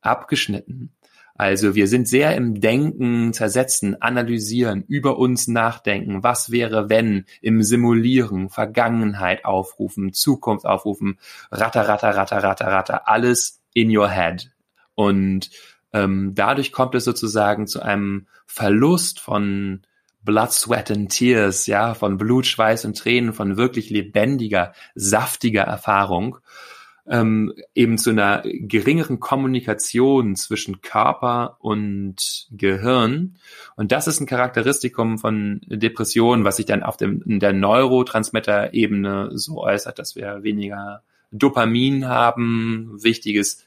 abgeschnitten. 0.00 0.90
Also 1.36 1.76
wir 1.76 1.86
sind 1.86 2.08
sehr 2.08 2.34
im 2.36 2.60
Denken, 2.60 3.32
Zersetzen, 3.32 4.02
Analysieren, 4.02 4.84
über 4.88 5.18
uns 5.18 5.46
nachdenken, 5.46 6.24
was 6.24 6.50
wäre 6.50 6.90
wenn, 6.90 7.26
im 7.40 7.62
Simulieren, 7.62 8.50
Vergangenheit 8.50 9.44
aufrufen, 9.44 10.12
Zukunft 10.12 10.66
aufrufen, 10.66 11.18
ratter, 11.52 11.86
ratter, 11.86 12.10
ratter, 12.16 12.42
ratter, 12.42 12.66
ratter, 12.66 13.08
alles 13.08 13.62
in 13.72 13.96
your 13.96 14.10
head. 14.10 14.50
Und 14.96 15.50
ähm, 15.92 16.32
dadurch 16.34 16.72
kommt 16.72 16.96
es 16.96 17.04
sozusagen 17.04 17.68
zu 17.68 17.80
einem 17.80 18.26
Verlust 18.46 19.20
von 19.20 19.82
Blood, 20.22 20.52
Sweat 20.52 20.90
and 20.90 21.10
Tears, 21.10 21.66
ja, 21.66 21.94
von 21.94 22.18
Blut, 22.18 22.46
Schweiß 22.46 22.84
und 22.84 22.96
Tränen, 22.96 23.32
von 23.32 23.56
wirklich 23.56 23.90
lebendiger, 23.90 24.72
saftiger 24.94 25.62
Erfahrung 25.62 26.38
ähm, 27.06 27.52
eben 27.74 27.98
zu 27.98 28.10
einer 28.10 28.42
geringeren 28.44 29.18
Kommunikation 29.18 30.36
zwischen 30.36 30.80
Körper 30.82 31.56
und 31.60 32.46
Gehirn. 32.52 33.36
Und 33.76 33.92
das 33.92 34.06
ist 34.06 34.20
ein 34.20 34.26
Charakteristikum 34.26 35.18
von 35.18 35.60
Depressionen, 35.66 36.44
was 36.44 36.56
sich 36.56 36.66
dann 36.66 36.82
auf 36.82 36.96
dem, 36.96 37.22
in 37.22 37.40
der 37.40 37.52
Neurotransmitter-Ebene 37.52 39.30
so 39.34 39.58
äußert, 39.58 39.98
dass 39.98 40.14
wir 40.14 40.42
weniger 40.42 41.02
Dopamin 41.32 42.06
haben, 42.06 42.96
wichtiges 43.02 43.64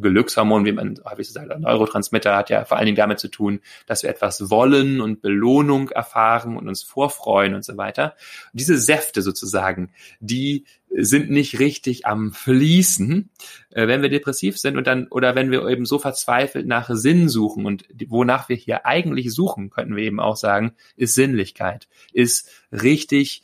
Glückshormon, 0.00 0.64
wie 0.64 0.72
man 0.72 1.00
häufig 1.04 1.28
so 1.28 1.32
sagt, 1.32 1.58
Neurotransmitter 1.58 2.36
hat 2.36 2.50
ja 2.50 2.64
vor 2.64 2.76
allen 2.76 2.86
Dingen 2.86 2.96
damit 2.96 3.18
zu 3.18 3.28
tun, 3.28 3.60
dass 3.86 4.02
wir 4.02 4.10
etwas 4.10 4.50
wollen 4.50 5.00
und 5.00 5.22
Belohnung 5.22 5.90
erfahren 5.90 6.56
und 6.56 6.68
uns 6.68 6.82
vorfreuen 6.82 7.54
und 7.54 7.64
so 7.64 7.76
weiter. 7.76 8.14
Und 8.52 8.60
diese 8.60 8.78
Säfte 8.78 9.22
sozusagen, 9.22 9.90
die 10.20 10.64
sind 10.90 11.30
nicht 11.30 11.58
richtig 11.58 12.06
am 12.06 12.32
Fließen, 12.32 13.28
äh, 13.70 13.86
wenn 13.86 14.02
wir 14.02 14.08
depressiv 14.08 14.58
sind 14.58 14.76
und 14.76 14.86
dann, 14.86 15.08
oder 15.08 15.34
wenn 15.34 15.50
wir 15.50 15.66
eben 15.68 15.84
so 15.84 15.98
verzweifelt 15.98 16.66
nach 16.66 16.88
Sinn 16.92 17.28
suchen 17.28 17.66
und 17.66 17.84
wonach 18.08 18.48
wir 18.48 18.56
hier 18.56 18.86
eigentlich 18.86 19.34
suchen, 19.34 19.70
könnten 19.70 19.96
wir 19.96 20.04
eben 20.04 20.20
auch 20.20 20.36
sagen, 20.36 20.72
ist 20.96 21.14
Sinnlichkeit, 21.14 21.88
ist 22.12 22.50
richtig 22.72 23.42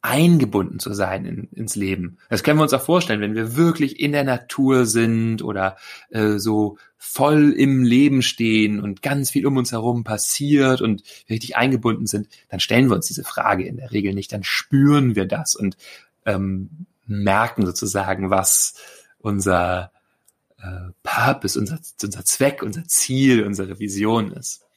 eingebunden 0.00 0.78
zu 0.78 0.94
sein 0.94 1.24
in, 1.24 1.48
ins 1.52 1.74
Leben. 1.74 2.18
Das 2.30 2.42
können 2.42 2.58
wir 2.58 2.62
uns 2.62 2.72
auch 2.72 2.82
vorstellen, 2.82 3.20
wenn 3.20 3.34
wir 3.34 3.56
wirklich 3.56 3.98
in 4.00 4.12
der 4.12 4.24
Natur 4.24 4.86
sind 4.86 5.42
oder 5.42 5.76
äh, 6.10 6.38
so 6.38 6.78
voll 6.96 7.52
im 7.52 7.82
Leben 7.84 8.22
stehen 8.22 8.80
und 8.80 9.02
ganz 9.02 9.30
viel 9.30 9.46
um 9.46 9.56
uns 9.56 9.72
herum 9.72 10.04
passiert 10.04 10.80
und 10.80 11.02
richtig 11.28 11.56
eingebunden 11.56 12.06
sind, 12.06 12.28
dann 12.48 12.60
stellen 12.60 12.88
wir 12.88 12.96
uns 12.96 13.06
diese 13.06 13.24
Frage 13.24 13.66
in 13.66 13.76
der 13.76 13.92
Regel 13.92 14.14
nicht, 14.14 14.32
dann 14.32 14.44
spüren 14.44 15.16
wir 15.16 15.26
das 15.26 15.54
und 15.56 15.76
ähm, 16.26 16.86
merken 17.06 17.66
sozusagen, 17.66 18.30
was 18.30 18.74
unser 19.18 19.90
äh, 20.58 20.92
Purpose, 21.02 21.58
unser, 21.58 21.78
unser 22.02 22.24
Zweck, 22.24 22.62
unser 22.62 22.84
Ziel, 22.86 23.44
unsere 23.44 23.78
Vision 23.78 24.32
ist. 24.32 24.67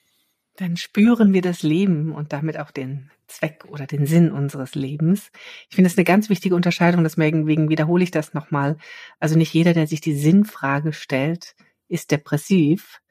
Dann 0.57 0.77
spüren 0.77 1.33
wir 1.33 1.41
das 1.41 1.63
Leben 1.63 2.11
und 2.13 2.33
damit 2.33 2.59
auch 2.59 2.71
den 2.71 3.09
Zweck 3.27 3.65
oder 3.69 3.87
den 3.87 4.05
Sinn 4.05 4.31
unseres 4.31 4.75
Lebens. 4.75 5.31
Ich 5.69 5.75
finde 5.75 5.89
es 5.89 5.97
eine 5.97 6.03
ganz 6.03 6.29
wichtige 6.29 6.55
Unterscheidung, 6.55 7.03
deswegen 7.03 7.47
wiederhole 7.47 8.03
ich 8.03 8.11
das 8.11 8.33
nochmal. 8.33 8.77
Also 9.19 9.37
nicht 9.37 9.53
jeder, 9.53 9.73
der 9.73 9.87
sich 9.87 10.01
die 10.01 10.15
Sinnfrage 10.15 10.93
stellt, 10.93 11.55
ist 11.87 12.11
depressiv, 12.11 13.01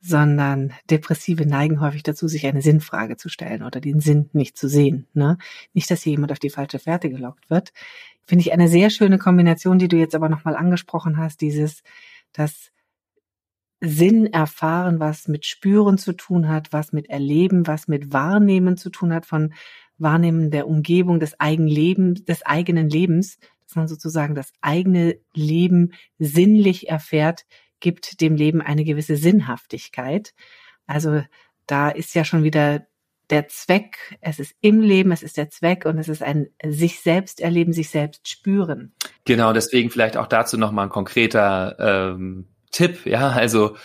sondern 0.00 0.72
Depressive 0.90 1.46
neigen 1.46 1.80
häufig 1.80 2.02
dazu, 2.02 2.26
sich 2.26 2.44
eine 2.46 2.60
Sinnfrage 2.60 3.16
zu 3.16 3.28
stellen 3.28 3.62
oder 3.62 3.80
den 3.80 4.00
Sinn 4.00 4.28
nicht 4.32 4.58
zu 4.58 4.68
sehen. 4.68 5.06
Ne? 5.14 5.38
Nicht, 5.74 5.90
dass 5.90 6.02
hier 6.02 6.12
jemand 6.12 6.32
auf 6.32 6.40
die 6.40 6.50
falsche 6.50 6.80
Fährte 6.80 7.08
gelockt 7.08 7.48
wird. 7.50 7.72
Finde 8.26 8.42
ich 8.42 8.52
eine 8.52 8.68
sehr 8.68 8.90
schöne 8.90 9.18
Kombination, 9.18 9.78
die 9.78 9.88
du 9.88 9.96
jetzt 9.96 10.14
aber 10.16 10.28
nochmal 10.28 10.56
angesprochen 10.56 11.18
hast, 11.18 11.40
dieses, 11.40 11.82
dass 12.32 12.72
Sinn 13.84 14.32
erfahren, 14.32 15.00
was 15.00 15.26
mit 15.26 15.44
Spüren 15.44 15.98
zu 15.98 16.12
tun 16.12 16.48
hat, 16.48 16.72
was 16.72 16.92
mit 16.92 17.10
Erleben, 17.10 17.66
was 17.66 17.88
mit 17.88 18.12
Wahrnehmen 18.12 18.76
zu 18.76 18.90
tun 18.90 19.12
hat, 19.12 19.26
von 19.26 19.52
Wahrnehmen 19.98 20.52
der 20.52 20.68
Umgebung, 20.68 21.18
des 21.18 21.38
eigenen 21.40 22.24
des 22.24 22.46
eigenen 22.46 22.88
Lebens, 22.88 23.38
dass 23.66 23.74
man 23.74 23.88
sozusagen 23.88 24.36
das 24.36 24.52
eigene 24.60 25.16
Leben 25.34 25.94
sinnlich 26.20 26.90
erfährt, 26.90 27.44
gibt 27.80 28.20
dem 28.20 28.36
Leben 28.36 28.62
eine 28.62 28.84
gewisse 28.84 29.16
Sinnhaftigkeit. 29.16 30.32
Also 30.86 31.22
da 31.66 31.88
ist 31.88 32.14
ja 32.14 32.24
schon 32.24 32.44
wieder 32.44 32.86
der 33.30 33.48
Zweck, 33.48 34.16
es 34.20 34.38
ist 34.38 34.54
im 34.60 34.80
Leben, 34.80 35.10
es 35.10 35.24
ist 35.24 35.36
der 35.36 35.50
Zweck 35.50 35.86
und 35.86 35.98
es 35.98 36.08
ist 36.08 36.22
ein 36.22 36.50
sich 36.64 37.00
selbst 37.00 37.40
erleben, 37.40 37.72
sich 37.72 37.88
selbst 37.88 38.28
spüren. 38.28 38.92
Genau, 39.24 39.52
deswegen 39.52 39.90
vielleicht 39.90 40.16
auch 40.16 40.28
dazu 40.28 40.56
nochmal 40.56 40.86
ein 40.86 40.90
konkreter 40.90 41.76
ähm, 42.14 42.46
Tipp, 42.72 43.06
ja, 43.06 43.28
also 43.30 43.76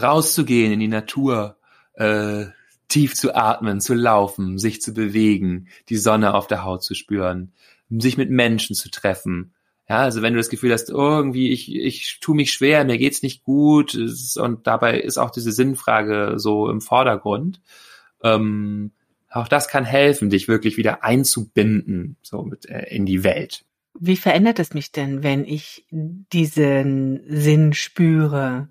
rauszugehen 0.00 0.72
in 0.72 0.80
die 0.80 0.88
Natur, 0.88 1.56
äh, 1.94 2.46
tief 2.88 3.14
zu 3.14 3.34
atmen, 3.34 3.80
zu 3.80 3.94
laufen, 3.94 4.58
sich 4.58 4.80
zu 4.80 4.94
bewegen, 4.94 5.68
die 5.88 5.96
Sonne 5.96 6.34
auf 6.34 6.46
der 6.46 6.64
Haut 6.64 6.84
zu 6.84 6.94
spüren, 6.94 7.52
sich 7.90 8.16
mit 8.16 8.30
Menschen 8.30 8.76
zu 8.76 8.90
treffen. 8.90 9.52
Ja, 9.88 9.98
also 9.98 10.22
wenn 10.22 10.32
du 10.32 10.38
das 10.38 10.48
Gefühl 10.48 10.72
hast, 10.72 10.88
irgendwie 10.90 11.52
ich 11.52 11.72
ich 11.74 12.18
tu 12.20 12.34
mich 12.34 12.52
schwer, 12.52 12.84
mir 12.84 12.98
geht's 12.98 13.22
nicht 13.22 13.44
gut 13.44 13.96
und 14.36 14.66
dabei 14.66 14.98
ist 15.00 15.18
auch 15.18 15.30
diese 15.30 15.52
Sinnfrage 15.52 16.34
so 16.38 16.68
im 16.68 16.80
Vordergrund. 16.80 17.60
Ähm, 18.22 18.92
auch 19.30 19.48
das 19.48 19.68
kann 19.68 19.84
helfen, 19.84 20.30
dich 20.30 20.48
wirklich 20.48 20.76
wieder 20.76 21.04
einzubinden 21.04 22.16
so 22.22 22.42
mit, 22.42 22.66
äh, 22.66 22.86
in 22.88 23.06
die 23.06 23.22
Welt. 23.22 23.65
Wie 24.00 24.16
verändert 24.16 24.58
es 24.58 24.74
mich 24.74 24.92
denn, 24.92 25.22
wenn 25.22 25.44
ich 25.44 25.86
diesen 25.90 27.22
Sinn 27.28 27.72
spüre, 27.72 28.68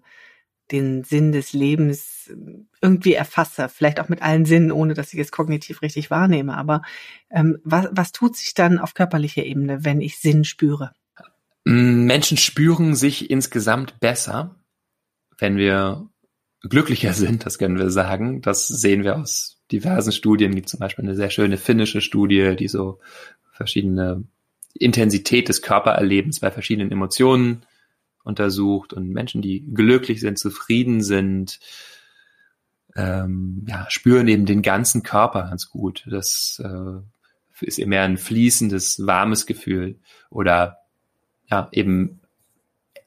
den 0.71 1.03
Sinn 1.03 1.31
des 1.31 1.53
Lebens 1.53 2.31
irgendwie 2.81 3.13
erfasse, 3.13 3.69
vielleicht 3.69 3.99
auch 3.99 4.09
mit 4.09 4.21
allen 4.21 4.45
Sinnen, 4.45 4.71
ohne 4.71 4.93
dass 4.93 5.13
ich 5.13 5.19
es 5.19 5.31
kognitiv 5.31 5.81
richtig 5.81 6.09
wahrnehme. 6.09 6.57
Aber 6.57 6.81
ähm, 7.29 7.59
was, 7.63 7.87
was 7.91 8.11
tut 8.11 8.35
sich 8.35 8.53
dann 8.53 8.79
auf 8.79 8.93
körperlicher 8.93 9.43
Ebene, 9.43 9.85
wenn 9.85 10.01
ich 10.01 10.17
Sinn 10.17 10.43
spüre? 10.43 10.91
Menschen 11.65 12.37
spüren 12.37 12.95
sich 12.95 13.29
insgesamt 13.29 13.99
besser, 13.99 14.55
wenn 15.37 15.57
wir 15.57 16.09
glücklicher 16.61 17.13
sind, 17.13 17.45
das 17.45 17.57
können 17.57 17.77
wir 17.77 17.89
sagen. 17.89 18.41
Das 18.41 18.67
sehen 18.67 19.03
wir 19.03 19.17
aus 19.17 19.61
diversen 19.71 20.11
Studien. 20.11 20.51
Es 20.51 20.55
gibt 20.55 20.69
zum 20.69 20.79
Beispiel 20.79 21.05
eine 21.05 21.15
sehr 21.15 21.29
schöne 21.29 21.57
finnische 21.57 22.01
Studie, 22.01 22.55
die 22.55 22.67
so 22.67 22.99
verschiedene 23.51 24.23
Intensität 24.77 25.49
des 25.49 25.61
Körpererlebens 25.61 26.39
bei 26.39 26.51
verschiedenen 26.51 26.91
Emotionen 26.91 27.65
untersucht 28.23 28.93
und 28.93 29.09
Menschen, 29.09 29.41
die 29.41 29.65
glücklich 29.73 30.19
sind, 30.19 30.37
zufrieden 30.37 31.01
sind, 31.01 31.59
ähm, 32.95 33.65
ja, 33.67 33.85
spüren 33.89 34.27
eben 34.27 34.45
den 34.45 34.61
ganzen 34.61 35.03
Körper 35.03 35.43
ganz 35.43 35.69
gut. 35.69 36.05
Das 36.09 36.61
äh, 36.63 37.65
ist 37.65 37.79
mehr 37.85 38.03
ein 38.03 38.17
fließendes, 38.17 39.05
warmes 39.05 39.45
Gefühl 39.45 39.99
oder 40.29 40.79
ja, 41.49 41.69
eben 41.71 42.19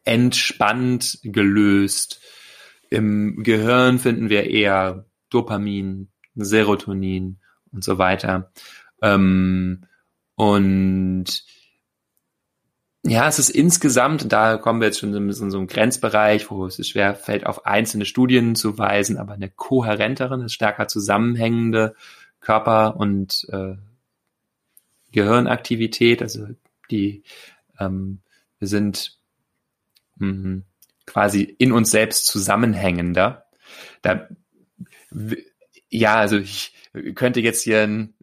entspannt 0.05 1.19
gelöst. 1.23 2.21
Im 2.91 3.43
Gehirn 3.43 3.99
finden 3.99 4.31
wir 4.31 4.49
eher 4.49 5.04
Dopamin, 5.31 6.09
Serotonin 6.35 7.39
und 7.73 7.85
so 7.85 7.99
weiter. 7.99 8.52
Ähm, 9.02 9.85
und 10.35 11.45
ja, 13.08 13.28
es 13.28 13.38
ist 13.38 13.50
insgesamt, 13.50 14.32
da 14.32 14.56
kommen 14.56 14.80
wir 14.80 14.86
jetzt 14.86 15.00
schon 15.00 15.14
in 15.14 15.32
so 15.32 15.44
einem 15.58 15.66
Grenzbereich, 15.66 16.50
wo 16.50 16.66
es 16.66 16.86
schwer 16.86 17.14
fällt, 17.14 17.47
auf 17.47 17.66
einzelne 17.66 18.04
Studien 18.04 18.54
zu 18.54 18.78
weisen, 18.78 19.16
aber 19.16 19.34
eine 19.34 19.49
kohärentere, 19.49 20.34
eine 20.34 20.49
stärker 20.49 20.88
zusammenhängende 20.88 21.94
Körper- 22.40 22.97
und 22.97 23.47
äh, 23.50 23.76
Gehirnaktivität, 25.12 26.23
also 26.23 26.47
die 26.90 27.23
ähm, 27.78 28.21
wir 28.58 28.68
sind 28.68 29.18
mh, 30.16 30.62
quasi 31.06 31.42
in 31.42 31.73
uns 31.73 31.90
selbst 31.90 32.26
zusammenhängender. 32.26 33.47
Da, 34.02 34.28
ja, 35.88 36.16
also 36.16 36.38
ich 36.38 36.75
könnte 37.14 37.40
jetzt 37.40 37.62
hier 37.62 37.82
ein 37.82 38.14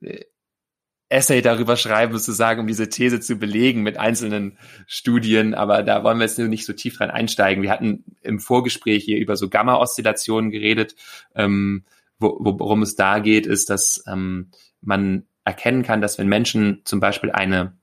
Essay 1.10 1.42
darüber 1.42 1.78
schreiben, 1.78 2.14
sozusagen, 2.14 2.62
um 2.62 2.68
diese 2.68 2.90
These 2.90 3.20
zu 3.20 3.36
belegen 3.36 3.84
mit 3.84 3.98
einzelnen 3.98 4.58
Studien, 4.88 5.54
aber 5.54 5.84
da 5.84 6.04
wollen 6.04 6.18
wir 6.18 6.26
jetzt 6.26 6.40
nicht 6.40 6.66
so 6.66 6.74
tief 6.74 6.98
dran 6.98 7.12
einsteigen. 7.12 7.62
Wir 7.62 7.70
hatten 7.70 8.04
im 8.22 8.40
Vorgespräch 8.40 9.04
hier 9.04 9.20
über 9.20 9.36
so 9.36 9.50
Gamma-Oszillationen 9.50 10.50
geredet. 10.50 10.96
Ähm, 11.36 11.86
wo, 12.20 12.38
worum 12.40 12.82
es 12.82 12.96
da 12.96 13.20
geht, 13.20 13.46
ist, 13.46 13.70
dass 13.70 14.04
ähm, 14.08 14.50
man 14.82 15.26
erkennen 15.44 15.84
kann, 15.84 16.02
dass 16.02 16.18
wenn 16.18 16.28
Menschen 16.28 16.82
zum 16.86 17.00
Beispiel 17.00 17.32
eine 17.32 17.78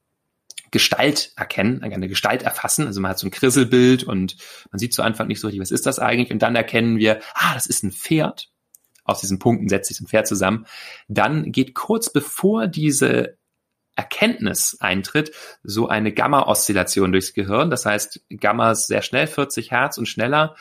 Gestalt 0.71 1.33
erkennen, 1.37 1.83
eine 1.83 2.09
Gestalt 2.09 2.43
erfassen. 2.43 2.87
Also 2.87 3.01
man 3.01 3.11
hat 3.11 3.19
so 3.19 3.27
ein 3.27 3.31
Krisselbild 3.31 4.05
und 4.05 4.37
man 4.71 4.79
sieht 4.79 4.95
zu 4.95 5.03
Anfang 5.03 5.29
nicht 5.29 5.39
so 5.39 5.47
richtig, 5.47 5.61
was 5.61 5.71
ist 5.71 5.87
das 5.87 5.99
eigentlich? 5.99 6.33
Und 6.33 6.41
dann 6.41 6.57
erkennen 6.57 6.99
wir, 6.99 7.21
ah, 7.35 7.55
das 7.55 7.67
ist 7.67 7.85
ein 7.85 7.93
Pferd 7.93 8.49
aus 9.05 9.21
diesen 9.21 9.39
Punkten 9.39 9.69
setzt 9.69 9.89
sich 9.89 10.01
ein 10.01 10.07
Pferd 10.07 10.27
zusammen, 10.27 10.67
dann 11.09 11.53
geht 11.53 11.75
kurz 11.75 12.13
bevor 12.13 12.67
diese 12.67 13.37
Erkenntnis 13.95 14.79
eintritt, 14.81 15.33
so 15.63 15.89
eine 15.89 16.13
Gamma-Oszillation 16.13 17.13
durchs 17.13 17.35
Gehirn. 17.35 17.71
Das 17.71 17.85
heißt, 17.85 18.25
Gamma 18.41 18.73
ist 18.73 18.87
sehr 18.87 19.03
schnell, 19.03 19.27
40 19.27 19.71
Hertz 19.71 19.99
und 19.99 20.07
schneller. 20.07 20.57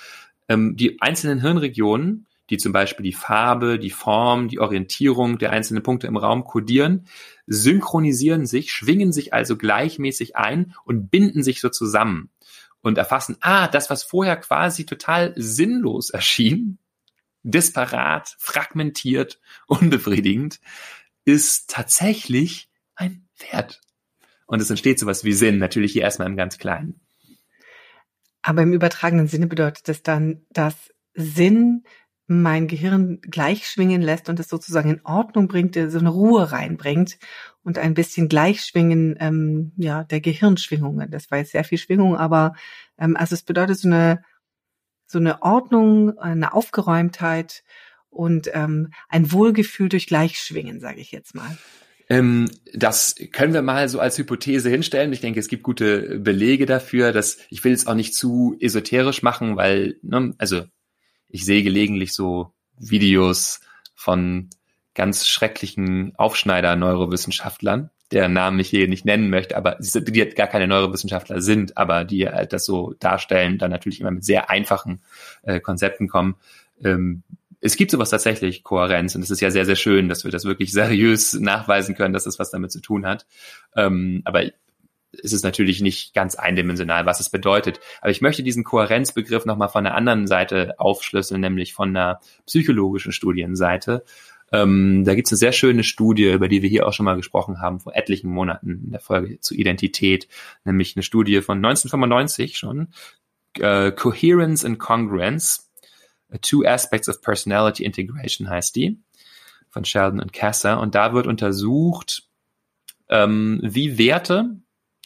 Ähm, 0.49 0.75
die 0.75 1.01
einzelnen 1.01 1.39
Hirnregionen, 1.39 2.27
die 2.49 2.58
zum 2.58 2.73
Beispiel 2.73 3.06
die 3.06 3.13
Farbe, 3.13 3.80
die 3.80 3.89
Form, 3.89 4.49
die 4.49 4.60
Orientierung 4.60 5.38
der 5.38 5.51
einzelnen 5.51 5.84
Punkte 5.84 6.08
im 6.08 6.17
Raum 6.17 6.43
kodieren, 6.43 7.08
synchronisieren 7.47 8.45
sich, 8.45 8.71
schwingen 8.71 9.13
sich 9.13 9.34
also 9.34 9.56
gleichmäßig 9.56 10.36
ein 10.36 10.73
und 10.84 11.10
binden 11.10 11.43
sich 11.43 11.62
so 11.62 11.69
zusammen 11.69 12.30
und 12.82 12.97
erfassen, 12.97 13.38
ah, 13.39 13.69
das, 13.69 13.89
was 13.89 14.04
vorher 14.04 14.36
quasi 14.36 14.86
total 14.86 15.34
sinnlos 15.38 16.10
erschien, 16.10 16.80
disparat, 17.43 18.36
fragmentiert, 18.39 19.39
unbefriedigend, 19.67 20.60
ist 21.25 21.69
tatsächlich 21.69 22.69
ein 22.95 23.27
Wert. 23.51 23.82
Und 24.45 24.62
es 24.62 24.69
entsteht 24.69 24.99
sowas 24.99 25.23
wie 25.23 25.34
Sinn, 25.34 25.60
natürlich 25.60 25.93
hier 25.93 26.01
erstmal 26.01 26.27
im 26.27 26.36
ganz 26.36 26.58
Kleinen. 26.58 26.99
Aber 28.41 28.63
im 28.63 28.73
übertragenen 28.73 29.27
Sinne 29.27 29.47
bedeutet 29.47 29.88
das 29.88 30.04
dann, 30.04 30.45
dass 30.49 30.75
Sinn 31.13 31.84
mein 32.27 32.67
Gehirn 32.67 33.19
gleich 33.21 33.67
schwingen 33.67 34.01
lässt 34.01 34.30
und 34.30 34.39
es 34.39 34.47
sozusagen 34.47 34.89
in 34.89 35.01
Ordnung 35.04 35.47
bringt, 35.47 35.75
so 35.75 35.99
eine 35.99 36.10
Ruhe 36.10 36.51
reinbringt 36.51 37.19
und 37.63 37.77
ein 37.77 37.93
bisschen 37.93 38.30
Gleichschwingen 38.30 39.17
ähm, 39.19 39.73
ja, 39.75 40.06
der 40.06 40.21
Gehirnschwingungen. 40.21 41.12
Das 41.12 41.30
war 41.30 41.39
jetzt 41.39 41.51
sehr 41.51 41.65
viel 41.65 41.77
Schwingung, 41.77 42.15
aber 42.15 42.54
ähm, 42.97 43.17
also 43.17 43.36
es 43.36 43.43
bedeutet 43.43 43.80
so 43.80 43.89
eine 43.89 44.23
so 45.12 45.19
eine 45.19 45.41
Ordnung, 45.41 46.17
eine 46.17 46.54
Aufgeräumtheit 46.54 47.63
und 48.10 48.50
ähm, 48.54 48.91
ein 49.10 49.32
Wohlgefühl 49.32 49.89
durch 49.89 50.08
Gleichschwingen, 50.08 50.80
sage 50.80 51.00
ich 51.00 51.12
jetzt 51.12 51.36
mal. 51.36 51.58
Ähm, 52.10 52.50
das 52.74 53.15
können 53.32 53.54
wir 53.54 53.62
mal 53.62 53.88
so 53.88 54.00
als 54.00 54.17
Hypothese 54.17 54.69
hinstellen. 54.69 55.13
Ich 55.13 55.21
denke, 55.21 55.39
es 55.39 55.47
gibt 55.47 55.63
gute 55.63 56.19
Belege 56.19 56.65
dafür, 56.65 57.13
dass 57.13 57.38
ich 57.50 57.63
will 57.63 57.71
es 57.71 57.88
auch 57.88 57.93
nicht 57.93 58.13
zu 58.13 58.58
esoterisch 58.60 59.24
machen, 59.24 59.56
weil, 59.56 59.97
ne, 60.02 60.34
also 60.38 60.63
ich 61.30 61.45
sehe 61.45 61.63
gelegentlich 61.63 62.13
so 62.13 62.54
Videos 62.78 63.62
von 63.95 64.50
ganz 64.93 65.26
schrecklichen 65.28 66.13
Aufschneider-Neurowissenschaftlern, 66.17 67.91
deren 68.12 68.34
Namen 68.34 68.60
ich 68.60 68.69
hier 68.69 68.88
nicht 68.88 69.06
nennen 69.06 69.30
möchte, 69.30 69.56
aber 69.56 69.78
die, 69.80 70.04
die 70.04 70.26
gar 70.30 70.47
keine 70.47 70.67
Neurowissenschaftler 70.67 71.41
sind, 71.41 71.78
aber 71.78 72.04
die 72.04 72.28
halt 72.28 72.54
das 72.54 72.65
so 72.65 72.93
darstellen, 73.00 73.58
dann 73.58 73.71
natürlich 73.71 74.02
immer 74.02 74.12
mit 74.12 74.26
sehr 74.26 74.50
einfachen 74.50 75.02
äh, 75.43 75.60
Konzepten 75.60 76.08
kommen. 76.08 76.36
Ähm, 76.84 77.24
es 77.62 77.76
gibt 77.76 77.91
sowas 77.91 78.10
tatsächlich, 78.10 78.63
Kohärenz, 78.63 79.15
und 79.15 79.21
es 79.21 79.30
ist 79.30 79.39
ja 79.39 79.52
sehr, 79.52 79.65
sehr 79.65 79.76
schön, 79.76 80.10
dass 80.10 80.24
wir 80.24 80.32
das 80.32 80.45
wirklich 80.45 80.71
seriös 80.74 81.34
nachweisen 81.34 81.95
können, 81.95 82.13
dass 82.13 82.26
das 82.26 82.39
was 82.39 82.52
damit 82.52 82.71
zu 82.71 82.82
tun 82.82 83.06
hat. 83.06 83.26
Ähm, 83.76 84.21
aber 84.26 84.43
ist 85.13 85.43
natürlich 85.43 85.82
nicht 85.82 86.13
ganz 86.13 86.36
eindimensional, 86.36 87.06
was 87.06 87.19
es 87.19 87.30
bedeutet. 87.30 87.80
Aber 88.00 88.12
ich 88.12 88.21
möchte 88.21 88.43
diesen 88.43 88.63
Kohärenzbegriff 88.63 89.45
nochmal 89.45 89.69
von 89.69 89.84
der 89.84 89.95
anderen 89.95 90.26
Seite 90.26 90.76
aufschlüsseln, 90.78 91.41
nämlich 91.41 91.74
von 91.74 91.93
der 91.93 92.21
psychologischen 92.45 93.12
Studienseite. 93.12 94.04
Ähm, 94.52 95.04
da 95.06 95.16
gibt 95.16 95.28
es 95.28 95.32
eine 95.32 95.38
sehr 95.38 95.52
schöne 95.54 95.84
Studie, 95.84 96.32
über 96.32 96.48
die 96.48 96.62
wir 96.62 96.70
hier 96.70 96.88
auch 96.88 96.94
schon 96.94 97.06
mal 97.06 97.16
gesprochen 97.16 97.62
haben, 97.62 97.80
vor 97.80 97.96
etlichen 97.96 98.30
Monaten 98.30 98.82
in 98.86 98.92
der 98.92 99.00
Folge 99.00 99.40
zur 99.40 99.58
Identität, 99.58 100.28
nämlich 100.66 100.96
eine 100.96 101.04
Studie 101.04 101.42
von 101.42 101.58
1995 101.58 102.58
schon, 102.58 102.90
äh, 103.60 103.92
Coherence 103.92 104.66
and 104.66 104.80
Congruence, 104.80 105.72
Two 106.42 106.64
Aspects 106.66 107.10
of 107.10 107.22
Personality 107.22 107.84
Integration 107.84 108.50
heißt 108.50 108.76
die, 108.76 109.00
von 109.70 109.84
Sheldon 109.84 110.22
und 110.22 110.34
Kasser. 110.34 110.80
Und 110.80 110.96
da 110.96 111.14
wird 111.14 111.28
untersucht, 111.28 112.24
ähm, 113.10 113.60
wie 113.62 113.98
Werte 113.98 114.58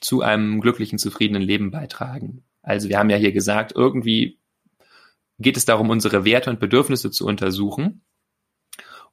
zu 0.02 0.22
einem 0.22 0.62
glücklichen, 0.62 1.00
zufriedenen 1.00 1.42
Leben 1.42 1.72
beitragen. 1.72 2.44
Also 2.62 2.90
wir 2.90 3.00
haben 3.00 3.10
ja 3.10 3.18
hier 3.18 3.32
gesagt, 3.32 3.74
irgendwie 3.76 4.40
geht 5.40 5.58
es 5.58 5.66
darum, 5.66 5.90
unsere 5.90 6.26
Werte 6.26 6.50
und 6.50 6.60
Bedürfnisse 6.60 7.12
zu 7.12 7.26
untersuchen. 7.26 8.05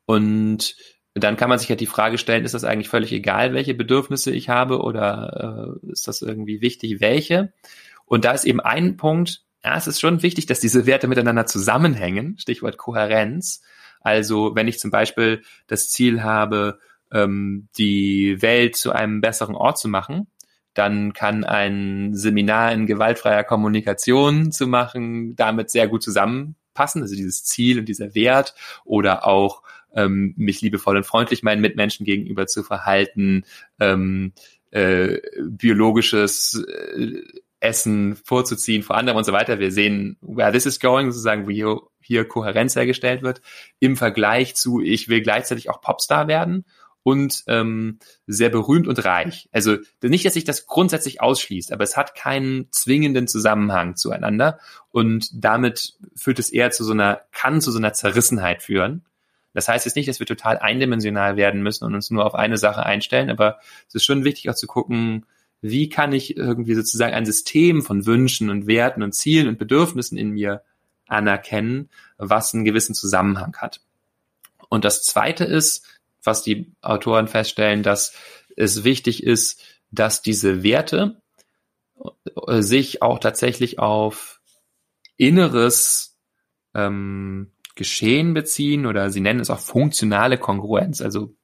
Und 0.06 0.76
dann 1.14 1.36
kann 1.36 1.50
man 1.50 1.58
sich 1.58 1.68
halt 1.68 1.80
die 1.80 1.86
Frage 1.86 2.18
stellen, 2.18 2.44
ist 2.44 2.54
das 2.54 2.64
eigentlich 2.64 2.88
völlig 2.88 3.12
egal, 3.12 3.52
welche 3.52 3.74
Bedürfnisse 3.74 4.30
ich 4.30 4.48
habe 4.48 4.80
oder 4.80 5.78
äh, 5.84 5.90
ist 5.92 6.08
das 6.08 6.22
irgendwie 6.22 6.60
wichtig, 6.60 7.00
welche? 7.00 7.52
Und 8.06 8.24
da 8.24 8.32
ist 8.32 8.44
eben 8.44 8.60
ein 8.60 8.96
Punkt, 8.96 9.42
ja, 9.64 9.76
es 9.76 9.86
ist 9.86 10.00
schon 10.00 10.22
wichtig, 10.22 10.46
dass 10.46 10.60
diese 10.60 10.86
Werte 10.86 11.08
miteinander 11.08 11.46
zusammenhängen, 11.46 12.36
Stichwort 12.38 12.78
Kohärenz. 12.78 13.62
Also 14.00 14.54
wenn 14.54 14.68
ich 14.68 14.78
zum 14.78 14.90
Beispiel 14.90 15.42
das 15.66 15.90
Ziel 15.90 16.22
habe, 16.22 16.80
ähm, 17.12 17.68
die 17.76 18.40
Welt 18.40 18.76
zu 18.76 18.92
einem 18.92 19.20
besseren 19.20 19.54
Ort 19.54 19.78
zu 19.78 19.88
machen, 19.88 20.26
dann 20.74 21.12
kann 21.12 21.44
ein 21.44 22.14
Seminar 22.14 22.72
in 22.72 22.86
gewaltfreier 22.86 23.44
Kommunikation 23.44 24.50
zu 24.52 24.66
machen 24.66 25.36
damit 25.36 25.70
sehr 25.70 25.86
gut 25.86 26.02
zusammenpassen, 26.02 27.02
also 27.02 27.14
dieses 27.14 27.44
Ziel 27.44 27.78
und 27.78 27.84
dieser 27.84 28.14
Wert 28.14 28.54
oder 28.84 29.26
auch 29.26 29.62
ähm, 29.94 30.34
mich 30.36 30.60
liebevoll 30.60 30.96
und 30.96 31.06
freundlich 31.06 31.42
meinen 31.42 31.60
Mitmenschen 31.60 32.04
gegenüber 32.04 32.46
zu 32.46 32.62
verhalten, 32.62 33.44
ähm, 33.80 34.32
äh, 34.70 35.18
biologisches 35.48 36.64
äh, 36.66 37.22
Essen 37.60 38.16
vorzuziehen 38.16 38.82
vor 38.82 38.96
anderem 38.96 39.18
und 39.18 39.24
so 39.24 39.32
weiter. 39.32 39.58
Wir 39.58 39.70
sehen, 39.70 40.16
where 40.20 40.52
this 40.52 40.66
is 40.66 40.80
going, 40.80 41.10
sozusagen, 41.12 41.48
wie 41.48 41.54
hier, 41.54 41.80
hier 42.00 42.26
Kohärenz 42.26 42.74
hergestellt 42.74 43.22
wird, 43.22 43.40
im 43.78 43.96
Vergleich 43.96 44.56
zu, 44.56 44.80
ich 44.80 45.08
will 45.08 45.22
gleichzeitig 45.22 45.70
auch 45.70 45.80
Popstar 45.80 46.26
werden 46.26 46.64
und 47.04 47.44
ähm, 47.46 47.98
sehr 48.26 48.48
berühmt 48.48 48.86
und 48.86 49.04
reich. 49.04 49.48
Also 49.52 49.76
nicht, 50.02 50.24
dass 50.24 50.34
sich 50.34 50.44
das 50.44 50.66
grundsätzlich 50.66 51.20
ausschließt, 51.20 51.72
aber 51.72 51.84
es 51.84 51.96
hat 51.96 52.14
keinen 52.14 52.70
zwingenden 52.70 53.26
Zusammenhang 53.26 53.96
zueinander 53.96 54.58
und 54.90 55.28
damit 55.32 55.94
führt 56.14 56.38
es 56.38 56.50
eher 56.50 56.70
zu 56.70 56.84
so 56.84 56.92
einer, 56.92 57.22
kann 57.32 57.60
zu 57.60 57.70
so 57.70 57.78
einer 57.78 57.92
Zerrissenheit 57.92 58.62
führen. 58.62 59.04
Das 59.54 59.68
heißt 59.68 59.84
jetzt 59.84 59.96
nicht, 59.96 60.08
dass 60.08 60.18
wir 60.18 60.26
total 60.26 60.58
eindimensional 60.58 61.36
werden 61.36 61.62
müssen 61.62 61.84
und 61.84 61.94
uns 61.94 62.10
nur 62.10 62.24
auf 62.24 62.34
eine 62.34 62.56
Sache 62.56 62.84
einstellen, 62.84 63.30
aber 63.30 63.58
es 63.88 63.94
ist 63.94 64.04
schon 64.04 64.24
wichtig 64.24 64.48
auch 64.50 64.54
zu 64.54 64.66
gucken, 64.66 65.26
wie 65.60 65.88
kann 65.88 66.12
ich 66.12 66.36
irgendwie 66.36 66.74
sozusagen 66.74 67.14
ein 67.14 67.26
System 67.26 67.82
von 67.82 68.04
Wünschen 68.04 68.50
und 68.50 68.66
Werten 68.66 69.02
und 69.02 69.14
Zielen 69.14 69.46
und 69.46 69.58
Bedürfnissen 69.58 70.18
in 70.18 70.30
mir 70.30 70.62
anerkennen, 71.06 71.88
was 72.18 72.52
einen 72.52 72.64
gewissen 72.64 72.94
Zusammenhang 72.94 73.56
hat. 73.58 73.80
Und 74.68 74.84
das 74.84 75.04
Zweite 75.04 75.44
ist, 75.44 75.84
was 76.24 76.42
die 76.42 76.72
Autoren 76.80 77.28
feststellen, 77.28 77.82
dass 77.82 78.14
es 78.56 78.84
wichtig 78.84 79.22
ist, 79.22 79.60
dass 79.90 80.22
diese 80.22 80.62
Werte 80.62 81.20
äh, 82.46 82.62
sich 82.62 83.02
auch 83.02 83.18
tatsächlich 83.18 83.78
auf 83.78 84.40
inneres 85.16 86.18
ähm, 86.74 87.52
Geschehen 87.74 88.34
beziehen 88.34 88.86
oder 88.86 89.10
sie 89.10 89.20
nennen 89.20 89.40
es 89.40 89.50
auch 89.50 89.60
funktionale 89.60 90.38
Kongruenz. 90.38 91.00
Also 91.00 91.34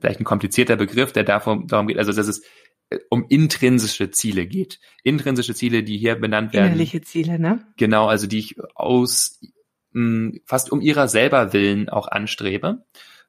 vielleicht 0.00 0.20
ein 0.20 0.24
komplizierter 0.24 0.76
Begriff, 0.76 1.12
der 1.12 1.24
davon, 1.24 1.66
darum 1.66 1.88
geht, 1.88 1.98
also 1.98 2.12
dass 2.12 2.28
es 2.28 2.42
äh, 2.90 2.98
um 3.08 3.26
intrinsische 3.28 4.10
Ziele 4.10 4.46
geht. 4.46 4.78
Intrinsische 5.02 5.54
Ziele, 5.54 5.82
die 5.82 5.98
hier 5.98 6.14
benannt 6.16 6.52
werden. 6.52 6.66
Innerliche 6.66 7.00
Ziele, 7.00 7.38
ne? 7.38 7.66
Genau, 7.76 8.06
also 8.06 8.26
die 8.26 8.38
ich 8.38 8.56
aus 8.74 9.40
mh, 9.92 10.38
fast 10.44 10.70
um 10.70 10.80
ihrer 10.80 11.08
selber 11.08 11.52
willen 11.52 11.88
auch 11.88 12.08
anstrebe, 12.08 12.84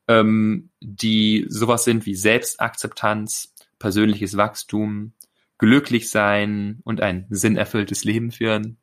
ähm, 0.07 0.69
die 0.79 1.45
sowas 1.49 1.83
sind 1.83 2.05
wie 2.05 2.15
Selbstakzeptanz, 2.15 3.53
persönliches 3.79 4.37
Wachstum, 4.37 5.13
glücklich 5.57 6.09
sein 6.09 6.79
und 6.83 7.01
ein 7.01 7.27
sinnerfülltes 7.29 8.03
Leben 8.03 8.31
führen, 8.31 8.77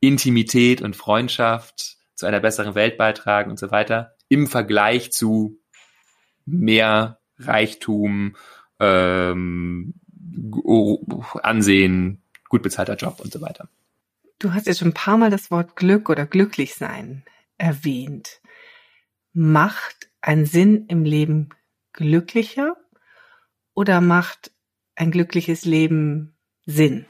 Intimität 0.00 0.82
und 0.82 0.96
Freundschaft, 0.96 1.96
zu 2.20 2.26
einer 2.26 2.40
besseren 2.40 2.74
Welt 2.74 2.96
beitragen 2.96 3.50
und 3.50 3.58
so 3.58 3.70
weiter, 3.70 4.14
im 4.28 4.46
Vergleich 4.46 5.12
zu 5.12 5.58
mehr 6.46 7.18
Reichtum, 7.38 8.36
ähm, 8.78 9.94
Ansehen, 11.42 12.22
gut 12.48 12.62
bezahlter 12.62 12.96
Job 12.96 13.20
und 13.20 13.32
so 13.32 13.40
weiter. 13.40 13.68
Du 14.38 14.54
hast 14.54 14.66
jetzt 14.66 14.78
schon 14.78 14.88
ein 14.88 14.94
paar 14.94 15.18
Mal 15.18 15.30
das 15.30 15.50
Wort 15.50 15.76
Glück 15.76 16.08
oder 16.08 16.26
Glücklichsein 16.26 17.24
erwähnt. 17.58 18.40
Macht 19.32 20.08
ein 20.20 20.46
Sinn 20.46 20.86
im 20.88 21.04
Leben 21.04 21.50
glücklicher 21.92 22.76
oder 23.74 24.00
macht 24.00 24.52
ein 24.94 25.10
glückliches 25.10 25.64
Leben 25.64 26.34
Sinn? 26.64 27.06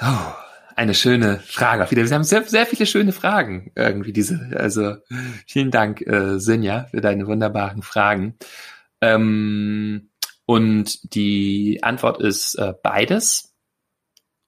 Oh, 0.00 0.32
eine 0.76 0.94
schöne 0.94 1.40
Frage. 1.40 1.86
Wir 1.90 2.08
haben 2.10 2.24
sehr, 2.24 2.44
sehr 2.44 2.66
viele 2.66 2.86
schöne 2.86 3.12
Fragen 3.12 3.72
irgendwie 3.74 4.12
diese. 4.12 4.50
Also 4.54 4.96
vielen 5.46 5.70
Dank, 5.70 6.00
äh, 6.02 6.38
Sinja, 6.38 6.84
für 6.90 7.00
deine 7.00 7.26
wunderbaren 7.26 7.82
Fragen. 7.82 8.36
Ähm, 9.00 10.10
und 10.46 11.14
die 11.14 11.80
Antwort 11.82 12.20
ist 12.20 12.54
äh, 12.56 12.74
beides. 12.82 13.54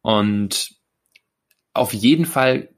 Und 0.02 0.74
auf 1.72 1.92
jeden 1.92 2.26
Fall 2.26 2.68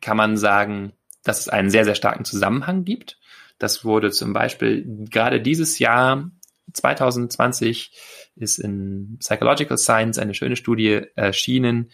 kann 0.00 0.16
man 0.16 0.36
sagen, 0.36 0.92
dass 1.24 1.40
es 1.40 1.48
einen 1.48 1.70
sehr, 1.70 1.84
sehr 1.84 1.94
starken 1.94 2.24
Zusammenhang 2.24 2.84
gibt. 2.84 3.18
Das 3.58 3.84
wurde 3.84 4.10
zum 4.10 4.32
Beispiel 4.32 5.06
gerade 5.10 5.40
dieses 5.40 5.78
Jahr 5.78 6.30
2020 6.72 7.92
ist 8.36 8.58
in 8.58 9.18
Psychological 9.18 9.76
Science 9.76 10.18
eine 10.18 10.34
schöne 10.34 10.56
Studie 10.56 11.02
erschienen, 11.14 11.90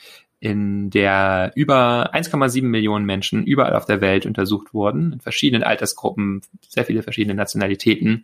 in 0.46 0.90
der 0.90 1.50
über 1.56 2.14
1,7 2.14 2.62
Millionen 2.62 3.04
Menschen 3.04 3.44
überall 3.44 3.74
auf 3.74 3.84
der 3.84 4.00
Welt 4.00 4.26
untersucht 4.26 4.72
wurden, 4.72 5.14
in 5.14 5.20
verschiedenen 5.20 5.64
Altersgruppen, 5.64 6.40
sehr 6.68 6.84
viele 6.84 7.02
verschiedene 7.02 7.34
Nationalitäten. 7.34 8.22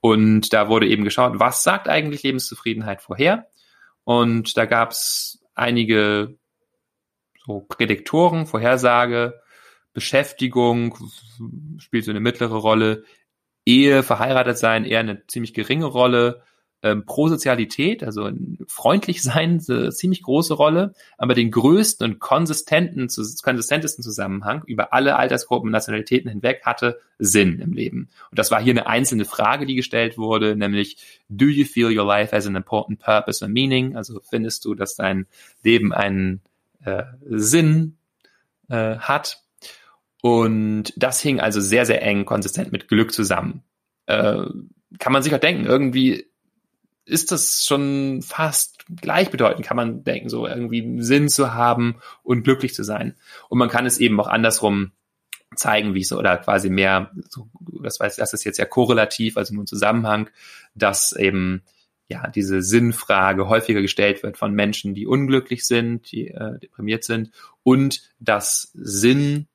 Und 0.00 0.52
da 0.52 0.68
wurde 0.68 0.86
eben 0.86 1.02
geschaut, 1.02 1.40
was 1.40 1.64
sagt 1.64 1.88
eigentlich 1.88 2.22
Lebenszufriedenheit 2.22 3.02
vorher? 3.02 3.48
Und 4.04 4.56
da 4.56 4.66
gab 4.66 4.92
es 4.92 5.42
einige 5.56 6.36
so 7.44 7.66
Prädiktoren, 7.68 8.46
Vorhersage, 8.46 9.40
Beschäftigung 9.92 10.96
spielt 11.78 12.04
so 12.04 12.12
eine 12.12 12.20
mittlere 12.20 12.54
Rolle, 12.54 13.02
Ehe, 13.66 14.04
verheiratet 14.04 14.58
sein 14.58 14.84
eher 14.84 15.00
eine 15.00 15.26
ziemlich 15.26 15.54
geringe 15.54 15.86
Rolle, 15.86 16.42
ähm, 16.84 17.06
Prosozialität, 17.06 18.04
also 18.04 18.30
freundlich 18.68 19.22
sein, 19.22 19.64
eine 19.68 19.90
ziemlich 19.90 20.22
große 20.22 20.52
Rolle, 20.52 20.94
aber 21.16 21.32
den 21.32 21.50
größten 21.50 22.04
und 22.04 22.18
konsistenten, 22.20 23.08
konsistentesten 23.42 24.04
Zusammenhang 24.04 24.62
über 24.66 24.92
alle 24.92 25.16
Altersgruppen 25.16 25.68
und 25.68 25.72
Nationalitäten 25.72 26.30
hinweg 26.30 26.60
hatte 26.64 27.00
Sinn 27.18 27.58
im 27.60 27.72
Leben. 27.72 28.10
Und 28.30 28.38
das 28.38 28.50
war 28.50 28.60
hier 28.60 28.74
eine 28.74 28.86
einzelne 28.86 29.24
Frage, 29.24 29.64
die 29.64 29.76
gestellt 29.76 30.18
wurde, 30.18 30.56
nämlich 30.56 30.98
Do 31.30 31.46
you 31.46 31.64
feel 31.64 31.86
your 31.86 32.06
life 32.06 32.36
has 32.36 32.46
an 32.46 32.54
important 32.54 32.98
purpose 32.98 33.42
or 33.42 33.48
meaning? 33.48 33.96
Also 33.96 34.20
findest 34.20 34.66
du, 34.66 34.74
dass 34.74 34.94
dein 34.94 35.26
Leben 35.62 35.94
einen 35.94 36.42
äh, 36.84 37.04
Sinn 37.30 37.96
äh, 38.68 38.98
hat? 38.98 39.42
Und 40.20 40.92
das 40.96 41.20
hing 41.20 41.40
also 41.40 41.62
sehr, 41.62 41.86
sehr 41.86 42.02
eng 42.02 42.26
konsistent 42.26 42.72
mit 42.72 42.88
Glück 42.88 43.12
zusammen. 43.12 43.62
Äh, 44.04 44.44
kann 44.98 45.12
man 45.12 45.22
sich 45.22 45.34
auch 45.34 45.40
denken, 45.40 45.64
irgendwie 45.64 46.26
ist 47.06 47.32
das 47.32 47.64
schon 47.64 48.22
fast 48.22 48.84
gleichbedeutend, 48.88 49.64
kann 49.64 49.76
man 49.76 50.04
denken, 50.04 50.28
so 50.28 50.46
irgendwie 50.46 51.02
Sinn 51.02 51.28
zu 51.28 51.54
haben 51.54 51.96
und 52.22 52.44
glücklich 52.44 52.74
zu 52.74 52.82
sein. 52.82 53.14
Und 53.48 53.58
man 53.58 53.68
kann 53.68 53.86
es 53.86 53.98
eben 53.98 54.18
auch 54.20 54.26
andersrum 54.26 54.92
zeigen, 55.56 55.94
wie 55.94 56.00
es 56.00 56.08
so, 56.08 56.18
oder 56.18 56.36
quasi 56.38 56.70
mehr, 56.70 57.10
so, 57.28 57.48
das 57.82 58.00
weiß, 58.00 58.16
das 58.16 58.32
ist 58.32 58.44
jetzt 58.44 58.58
ja 58.58 58.64
korrelativ, 58.64 59.36
also 59.36 59.54
nur 59.54 59.64
ein 59.64 59.68
Zusammenhang, 59.68 60.30
dass 60.74 61.12
eben 61.12 61.62
ja 62.08 62.28
diese 62.28 62.62
Sinnfrage 62.62 63.48
häufiger 63.48 63.82
gestellt 63.82 64.22
wird 64.22 64.36
von 64.36 64.52
Menschen, 64.52 64.94
die 64.94 65.06
unglücklich 65.06 65.66
sind, 65.66 66.10
die 66.10 66.28
äh, 66.28 66.58
deprimiert 66.58 67.04
sind 67.04 67.30
und 67.62 68.02
dass 68.18 68.70
Sinn 68.74 69.46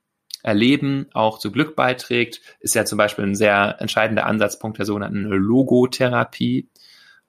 Erleben 0.41 1.07
auch 1.13 1.37
zu 1.37 1.51
Glück 1.51 1.75
beiträgt, 1.75 2.39
ist 2.61 2.73
ja 2.73 2.85
zum 2.85 2.97
Beispiel 2.97 3.25
ein 3.25 3.35
sehr 3.35 3.75
entscheidender 3.79 4.25
Ansatzpunkt 4.25 4.77
der 4.77 4.85
sogenannten 4.85 5.23
Logotherapie. 5.23 6.69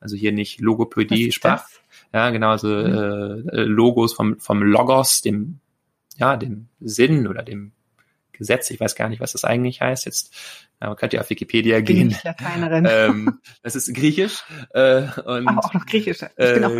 Also 0.01 0.17
hier 0.17 0.33
nicht 0.33 0.61
Logopädie, 0.61 1.31
Sprach. 1.33 1.65
Ja, 2.13 2.31
genauso 2.31 2.69
mhm. 2.69 3.49
äh, 3.49 3.63
Logos 3.63 4.13
vom, 4.13 4.39
vom 4.39 4.63
Logos, 4.63 5.21
dem, 5.23 5.61
ja, 6.17 6.37
dem 6.37 6.69
Sinn 6.81 7.29
oder 7.29 7.43
dem 7.43 7.73
Gesetz. 8.33 8.71
Ich 8.71 8.81
weiß 8.81 8.95
gar 8.95 9.09
nicht, 9.09 9.21
was 9.21 9.33
das 9.33 9.45
eigentlich 9.45 9.81
heißt. 9.81 10.07
Jetzt 10.07 10.35
man 10.81 10.97
könnte 10.97 11.17
ja 11.17 11.23
auf 11.23 11.29
Wikipedia 11.31 11.81
gehen. 11.81 12.11
Ich 12.11 12.25
Lateinerin. 12.25 12.87
ähm, 12.91 13.41
das 13.63 13.77
ist 13.77 13.95
Griechisch. 13.95 14.45
Äh, 14.71 15.03
und, 15.25 15.47
aber 15.47 15.65
auch 15.65 15.75
noch 15.75 15.85
Griechisch. 15.85 16.23
Ich 16.23 16.29
äh, 16.37 16.55
bin 16.55 16.65
auch, 16.65 16.73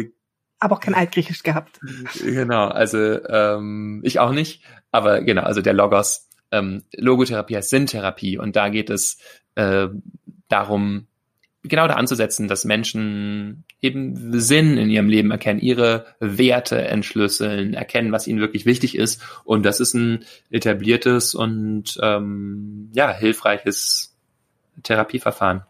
aber 0.59 0.77
auch 0.77 0.81
kein 0.81 0.95
Altgriechisch 0.95 1.43
gehabt. 1.43 1.79
Genau, 2.23 2.69
also 2.69 2.99
ähm, 2.99 4.01
ich 4.05 4.19
auch 4.19 4.33
nicht. 4.33 4.63
Aber 4.91 5.21
genau, 5.21 5.43
also 5.43 5.61
der 5.61 5.75
Logos. 5.75 6.29
Ähm, 6.53 6.83
Logotherapie 6.97 7.57
heißt 7.57 7.71
Sinntherapie 7.71 8.37
und 8.37 8.57
da 8.57 8.71
geht 8.71 8.91
es 8.91 9.19
äh, 9.55 9.87
darum, 10.49 11.07
genau 11.62 11.87
da 11.87 11.94
anzusetzen, 11.94 12.49
dass 12.49 12.64
Menschen 12.64 13.64
eben 13.81 14.40
Sinn 14.40 14.79
in 14.79 14.90
ihrem 14.90 15.09
Leben 15.09 15.31
erkennen, 15.31 15.61
ihre 15.61 16.07
Werte 16.18 16.81
entschlüsseln, 16.83 17.75
erkennen, 17.75 18.12
was 18.12 18.27
ihnen 18.27 18.40
wirklich 18.40 18.66
wichtig 18.66 18.96
ist. 18.96 19.23
Und 19.44 19.64
das 19.64 19.81
ist 19.81 19.94
ein 19.94 20.25
etabliertes 20.51 21.35
und 21.35 21.99
ähm, 22.03 22.90
ja 22.94 23.12
hilfreiches 23.12 24.16
Therapieverfahren. 24.83 25.62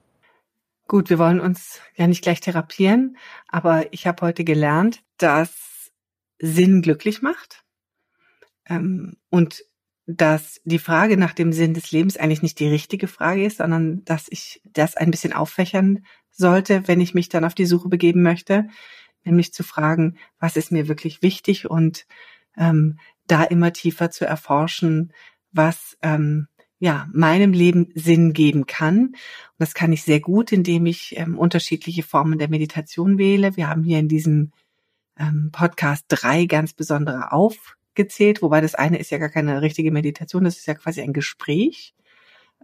Gut, 0.87 1.11
wir 1.11 1.18
wollen 1.18 1.40
uns 1.40 1.81
ja 1.96 2.07
nicht 2.07 2.22
gleich 2.22 2.40
therapieren, 2.40 3.16
aber 3.48 3.92
ich 3.92 4.07
habe 4.07 4.26
heute 4.26 4.44
gelernt, 4.44 5.03
dass 5.18 5.92
Sinn 6.40 6.83
glücklich 6.83 7.22
macht 7.22 7.64
ähm, 8.68 9.16
und 9.29 9.64
dass 10.16 10.61
die 10.64 10.79
Frage 10.79 11.16
nach 11.16 11.35
dem 11.35 11.53
Sinn 11.53 11.75
des 11.75 11.92
Lebens 11.92 12.16
eigentlich 12.16 12.42
nicht 12.42 12.59
die 12.59 12.68
richtige 12.68 13.09
Frage 13.09 13.44
ist, 13.44 13.59
sondern 13.59 14.05
dass 14.05 14.27
ich 14.31 14.61
das 14.73 14.96
ein 14.96 15.11
bisschen 15.11 15.33
auffächern 15.33 16.05
sollte, 16.31 16.87
wenn 16.87 17.01
ich 17.01 17.14
mich 17.14 17.29
dann 17.29 17.44
auf 17.44 17.55
die 17.55 17.66
Suche 17.66 17.88
begeben 17.88 18.23
möchte, 18.23 18.68
nämlich 19.25 19.53
zu 19.53 19.62
fragen, 19.62 20.16
was 20.38 20.57
ist 20.57 20.73
mir 20.73 20.88
wirklich 20.88 21.23
wichtig 21.23 21.68
und 21.68 22.07
ähm, 22.57 22.99
da 23.27 23.44
immer 23.44 23.73
tiefer 23.73 24.11
zu 24.11 24.25
erforschen, 24.25 25.12
was 25.53 25.96
ähm, 26.03 26.49
ja 26.79 27.09
meinem 27.12 27.53
Leben 27.53 27.88
Sinn 27.94 28.33
geben 28.33 28.66
kann. 28.66 28.99
Und 28.99 29.16
das 29.59 29.75
kann 29.75 29.92
ich 29.92 30.03
sehr 30.03 30.20
gut, 30.20 30.51
indem 30.51 30.87
ich 30.87 31.14
ähm, 31.16 31.38
unterschiedliche 31.38 32.03
Formen 32.03 32.38
der 32.38 32.49
Meditation 32.49 33.18
wähle. 33.18 33.57
Wir 33.57 33.68
haben 33.68 33.85
hier 33.85 33.99
in 33.99 34.09
diesem 34.09 34.53
ähm, 35.18 35.51
Podcast 35.53 36.07
drei 36.09 36.46
ganz 36.46 36.73
besondere 36.73 37.33
auf 37.33 37.77
gezählt, 38.03 38.43
wobei 38.43 38.61
das 38.61 38.75
eine 38.75 38.99
ist 38.99 39.11
ja 39.11 39.19
gar 39.19 39.29
keine 39.29 39.63
richtige 39.63 39.91
Meditation, 39.91 40.45
das 40.45 40.59
ist 40.59 40.67
ja 40.67 40.75
quasi 40.75 41.01
ein 41.03 41.13
Gespräch. 41.13 41.95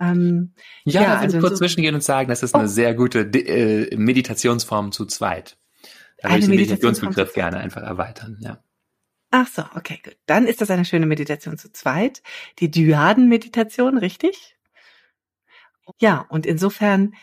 Ähm, 0.00 0.52
ja, 0.84 1.02
ja, 1.02 1.14
da 1.14 1.20
also 1.20 1.40
kurz 1.40 1.52
so 1.52 1.58
zwischengehen 1.58 1.94
und 1.94 2.02
sagen, 2.02 2.28
das 2.28 2.42
ist 2.42 2.54
oh. 2.54 2.58
eine 2.58 2.68
sehr 2.68 2.94
gute 2.94 3.20
äh, 3.20 3.96
Meditationsform 3.96 4.92
zu 4.92 5.06
zweit. 5.06 5.56
Da 6.18 6.28
würde 6.28 6.38
ich 6.38 6.44
den 6.46 6.56
Meditationsbegriff 6.56 7.34
gerne 7.34 7.58
einfach 7.58 7.82
erweitern, 7.82 8.38
ja. 8.40 8.62
Ach 9.30 9.48
so, 9.48 9.62
okay, 9.74 10.00
gut. 10.02 10.16
Dann 10.26 10.46
ist 10.46 10.60
das 10.60 10.70
eine 10.70 10.84
schöne 10.84 11.06
Meditation 11.06 11.58
zu 11.58 11.72
zweit. 11.72 12.22
Die 12.58 12.70
Dyaden-Meditation, 12.70 13.98
richtig? 13.98 14.56
Ja, 16.00 16.26
und 16.28 16.46
insofern 16.46 17.14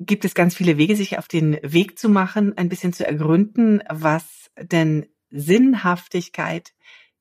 gibt 0.00 0.24
es 0.24 0.34
ganz 0.34 0.54
viele 0.54 0.78
Wege, 0.78 0.96
sich 0.96 1.18
auf 1.18 1.28
den 1.28 1.58
Weg 1.62 1.98
zu 1.98 2.08
machen, 2.08 2.56
ein 2.56 2.68
bisschen 2.68 2.92
zu 2.92 3.06
ergründen, 3.06 3.82
was 3.88 4.50
denn 4.60 5.06
Sinnhaftigkeit 5.30 6.72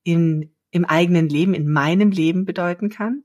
in, 0.03 0.55
im 0.71 0.85
eigenen 0.85 1.29
Leben, 1.29 1.53
in 1.53 1.71
meinem 1.71 2.11
Leben 2.11 2.45
bedeuten 2.45 2.89
kann. 2.89 3.23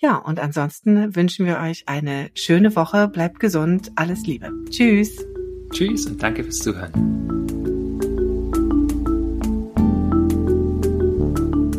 Ja, 0.00 0.18
und 0.18 0.38
ansonsten 0.38 1.16
wünschen 1.16 1.46
wir 1.46 1.58
euch 1.58 1.88
eine 1.88 2.30
schöne 2.34 2.76
Woche, 2.76 3.08
bleibt 3.08 3.40
gesund, 3.40 3.90
alles 3.96 4.24
Liebe. 4.24 4.52
Tschüss. 4.70 5.26
Tschüss 5.70 6.06
und 6.06 6.22
danke 6.22 6.44
fürs 6.44 6.58
Zuhören. 6.58 6.92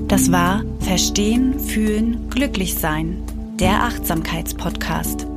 Das 0.08 0.32
war 0.32 0.63
Verstehen, 0.80 1.60
Fühlen, 1.60 2.30
Glücklich 2.30 2.75
Sein, 2.75 3.23
der 3.60 3.84
Achtsamkeitspodcast. 3.84 5.29